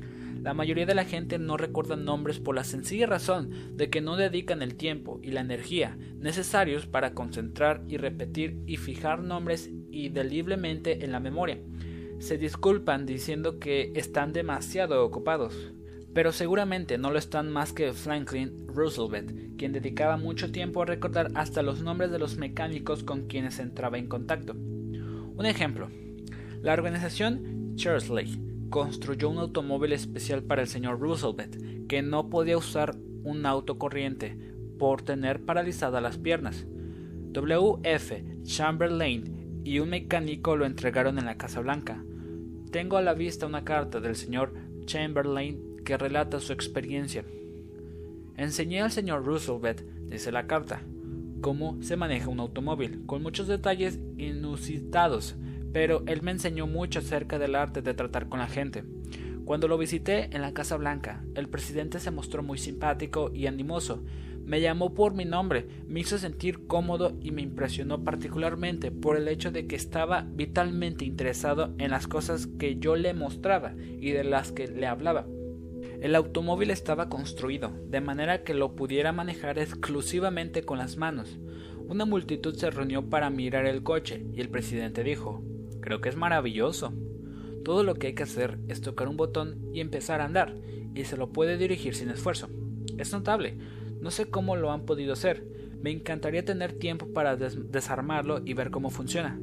[0.42, 4.16] La mayoría de la gente no recuerda nombres por la sencilla razón de que no
[4.16, 11.04] dedican el tiempo y la energía necesarios para concentrar y repetir y fijar nombres indeliblemente
[11.04, 11.58] en la memoria.
[12.18, 15.72] Se disculpan diciendo que están demasiado ocupados.
[16.12, 21.30] Pero seguramente no lo están más que Franklin Roosevelt, quien dedicaba mucho tiempo a recordar
[21.34, 24.54] hasta los nombres de los mecánicos con quienes entraba en contacto.
[24.54, 25.88] Un ejemplo.
[26.60, 32.96] La organización Cheersley construyó un automóvil especial para el señor Roosevelt, que no podía usar
[33.22, 34.34] un auto corriente
[34.78, 36.66] por tener paralizadas las piernas.
[37.32, 37.80] W.
[37.82, 38.24] F.
[38.44, 42.02] Chamberlain y un mecánico lo entregaron en la Casa Blanca.
[42.70, 44.54] Tengo a la vista una carta del señor
[44.86, 47.26] Chamberlain que relata su experiencia.
[48.38, 50.82] Enseñé al señor Roosevelt, dice la carta,
[51.42, 55.36] cómo se maneja un automóvil, con muchos detalles inusitados
[55.72, 58.84] pero él me enseñó mucho acerca del arte de tratar con la gente.
[59.44, 64.04] Cuando lo visité en la Casa Blanca, el presidente se mostró muy simpático y animoso.
[64.44, 69.28] Me llamó por mi nombre, me hizo sentir cómodo y me impresionó particularmente por el
[69.28, 74.24] hecho de que estaba vitalmente interesado en las cosas que yo le mostraba y de
[74.24, 75.26] las que le hablaba.
[76.00, 81.38] El automóvil estaba construido de manera que lo pudiera manejar exclusivamente con las manos.
[81.86, 85.44] Una multitud se reunió para mirar el coche y el presidente dijo
[85.82, 86.94] Creo que es maravilloso.
[87.64, 90.56] Todo lo que hay que hacer es tocar un botón y empezar a andar,
[90.94, 92.48] y se lo puede dirigir sin esfuerzo.
[92.96, 93.56] Es notable.
[94.00, 95.44] No sé cómo lo han podido hacer.
[95.82, 99.38] Me encantaría tener tiempo para desarmarlo y ver cómo funciona.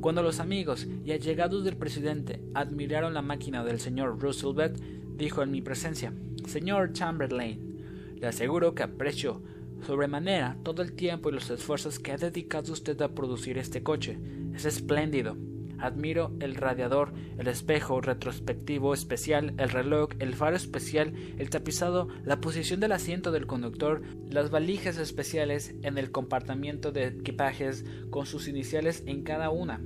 [0.00, 4.78] Cuando los amigos y allegados del presidente admiraron la máquina del señor Roosevelt,
[5.16, 6.12] dijo en mi presencia,
[6.46, 9.42] Señor Chamberlain, le aseguro que aprecio
[9.86, 14.18] sobremanera todo el tiempo y los esfuerzos que ha dedicado usted a producir este coche.
[14.54, 15.36] Es espléndido.
[15.78, 22.40] Admiro el radiador, el espejo retrospectivo especial, el reloj, el faro especial, el tapizado, la
[22.40, 28.48] posición del asiento del conductor, las valijas especiales en el compartimiento de equipajes con sus
[28.48, 29.80] iniciales en cada una.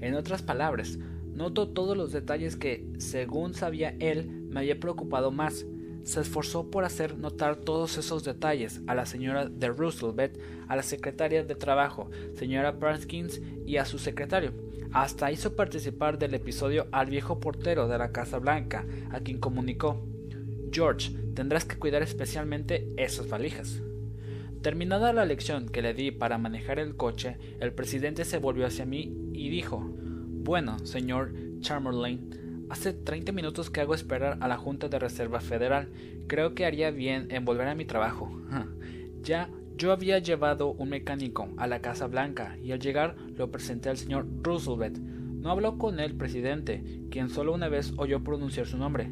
[0.00, 0.98] En otras palabras,
[1.34, 5.66] noto todos los detalles que, según sabía él, me había preocupado más.
[6.04, 10.36] Se esforzó por hacer notar todos esos detalles a la señora de Roosevelt,
[10.66, 16.34] a la secretaria de Trabajo, señora Perkins, y a su secretario hasta hizo participar del
[16.34, 20.06] episodio al viejo portero de la Casa Blanca, a quien comunicó
[20.70, 23.82] George, tendrás que cuidar especialmente esas valijas.
[24.62, 28.86] Terminada la lección que le di para manejar el coche, el presidente se volvió hacia
[28.86, 34.88] mí y dijo Bueno, señor Chamberlain, hace 30 minutos que hago esperar a la Junta
[34.88, 35.88] de Reserva Federal.
[36.26, 38.30] Creo que haría bien en volver a mi trabajo.
[39.22, 43.88] ya yo había llevado un mecánico a la Casa Blanca y al llegar lo presenté
[43.88, 44.98] al señor Roosevelt.
[44.98, 49.10] No habló con el presidente, quien solo una vez oyó pronunciar su nombre.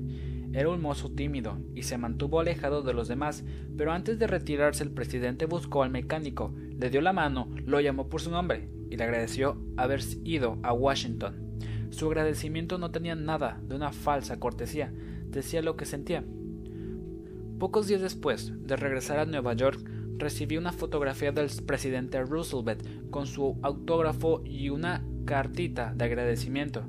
[0.52, 3.44] Era un mozo tímido y se mantuvo alejado de los demás,
[3.76, 8.08] pero antes de retirarse el presidente buscó al mecánico, le dio la mano, lo llamó
[8.08, 11.50] por su nombre y le agradeció haber ido a Washington.
[11.90, 14.92] Su agradecimiento no tenía nada de una falsa cortesía,
[15.30, 16.24] decía lo que sentía.
[17.58, 19.80] Pocos días después de regresar a Nueva York,
[20.21, 26.85] recibí una fotografía del presidente Roosevelt con su autógrafo y una cartita de agradecimiento.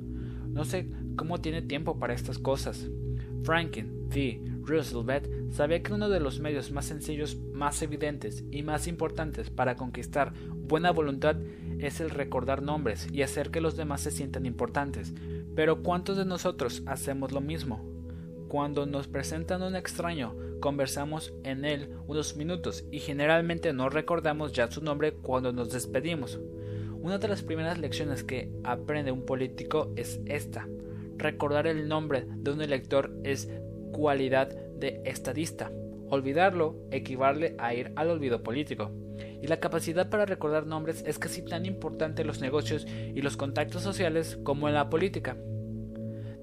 [0.48, 2.88] No sé cómo tiene tiempo para estas cosas.
[3.42, 4.40] Franklin V.
[4.64, 9.76] Roosevelt sabía que uno de los medios más sencillos, más evidentes y más importantes para
[9.76, 11.36] conquistar buena voluntad
[11.78, 15.12] es el recordar nombres y hacer que los demás se sientan importantes.
[15.54, 17.84] Pero ¿cuántos de nosotros hacemos lo mismo?
[18.48, 24.70] Cuando nos presentan un extraño, conversamos en él unos minutos y generalmente no recordamos ya
[24.70, 26.38] su nombre cuando nos despedimos.
[27.02, 30.68] Una de las primeras lecciones que aprende un político es esta.
[31.18, 33.50] Recordar el nombre de un elector es
[33.92, 35.72] cualidad de estadista.
[36.08, 38.92] Olvidarlo equivale a ir al olvido político.
[39.42, 43.36] Y la capacidad para recordar nombres es casi tan importante en los negocios y los
[43.36, 45.36] contactos sociales como en la política.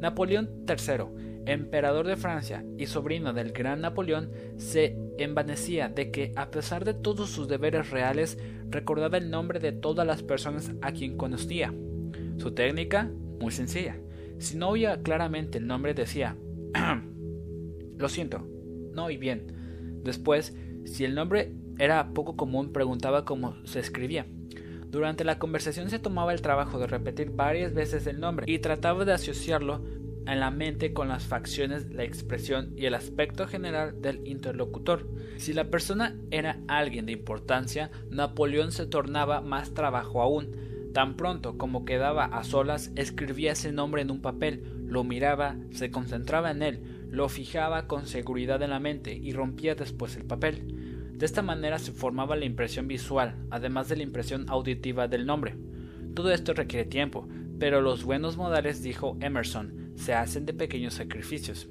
[0.02, 6.52] Napoleón III, emperador de Francia y sobrino del gran Napoleón, se envanecía de que, a
[6.52, 8.38] pesar de todos sus deberes reales,
[8.70, 11.74] recordaba el nombre de todas las personas a quien conocía.
[12.38, 13.98] Su técnica, muy sencilla.
[14.38, 16.38] Si no oía claramente el nombre, decía,
[17.98, 18.48] lo siento,
[18.94, 19.54] no oí bien.
[20.04, 24.26] Después, si el nombre era poco común, preguntaba cómo se escribía.
[24.90, 29.06] Durante la conversación se tomaba el trabajo de repetir varias veces el nombre y trataba
[29.06, 29.84] de asociarlo
[30.34, 35.08] en la mente con las facciones, la expresión y el aspecto general del interlocutor.
[35.38, 40.56] Si la persona era alguien de importancia, Napoleón se tornaba más trabajo aún.
[40.94, 45.92] Tan pronto como quedaba a solas, escribía ese nombre en un papel, lo miraba, se
[45.92, 51.10] concentraba en él, lo fijaba con seguridad en la mente y rompía después el papel.
[51.14, 55.58] De esta manera se formaba la impresión visual, además de la impresión auditiva del nombre.
[56.16, 57.28] Todo esto requiere tiempo,
[57.60, 61.70] pero los buenos modales, dijo Emerson, se hacen de pequeños sacrificios.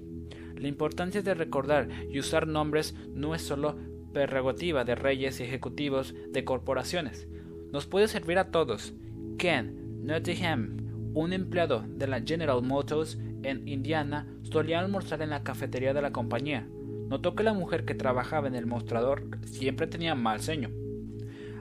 [0.57, 3.77] La importancia de recordar y usar nombres no es solo
[4.13, 7.27] prerrogativa de reyes y ejecutivos de corporaciones.
[7.73, 8.95] Nos puede servir a todos.
[9.39, 10.77] Ken Nottingham,
[11.15, 16.13] un empleado de la General Motors en Indiana, solía almorzar en la cafetería de la
[16.13, 16.69] compañía.
[17.09, 20.71] Notó que la mujer que trabajaba en el mostrador siempre tenía mal ceño.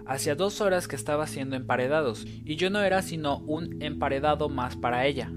[0.06, 4.76] Hacía dos horas que estaba haciendo emparedados, y yo no era sino un emparedado más
[4.76, 5.32] para ella.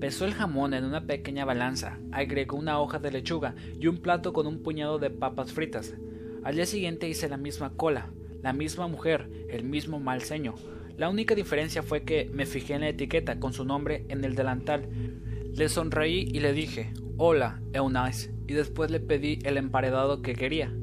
[0.00, 4.32] Pesó el jamón en una pequeña balanza, agregó una hoja de lechuga y un plato
[4.32, 5.94] con un puñado de papas fritas.
[6.42, 8.10] Al día siguiente hice la misma cola,
[8.42, 10.54] la misma mujer, el mismo mal ceño.
[10.96, 14.34] La única diferencia fue que me fijé en la etiqueta con su nombre en el
[14.34, 14.88] delantal.
[15.54, 20.74] Le sonreí y le dije, Hola, Eunice, y después le pedí el emparedado que quería.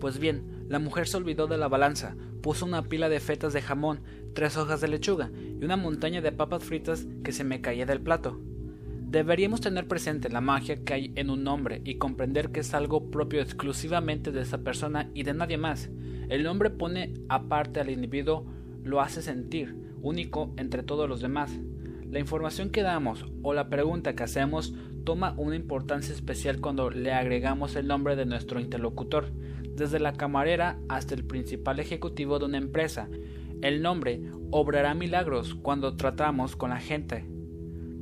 [0.00, 3.62] Pues bien, la mujer se olvidó de la balanza, puso una pila de fetas de
[3.62, 4.00] jamón,
[4.34, 8.00] tres hojas de lechuga y una montaña de papas fritas que se me caía del
[8.00, 8.40] plato.
[9.08, 13.10] Deberíamos tener presente la magia que hay en un nombre y comprender que es algo
[13.10, 15.88] propio exclusivamente de esa persona y de nadie más.
[16.28, 18.44] El nombre pone aparte al individuo,
[18.82, 21.52] lo hace sentir, único entre todos los demás.
[22.10, 27.12] La información que damos o la pregunta que hacemos toma una importancia especial cuando le
[27.12, 29.30] agregamos el nombre de nuestro interlocutor,
[29.76, 33.08] desde la camarera hasta el principal ejecutivo de una empresa.
[33.62, 34.20] El nombre
[34.50, 37.24] obrará milagros cuando tratamos con la gente.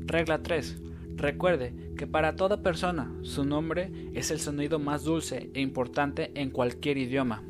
[0.07, 0.81] Regla 3.
[1.17, 6.51] Recuerde que para toda persona su nombre es el sonido más dulce e importante en
[6.51, 7.45] cualquier idioma.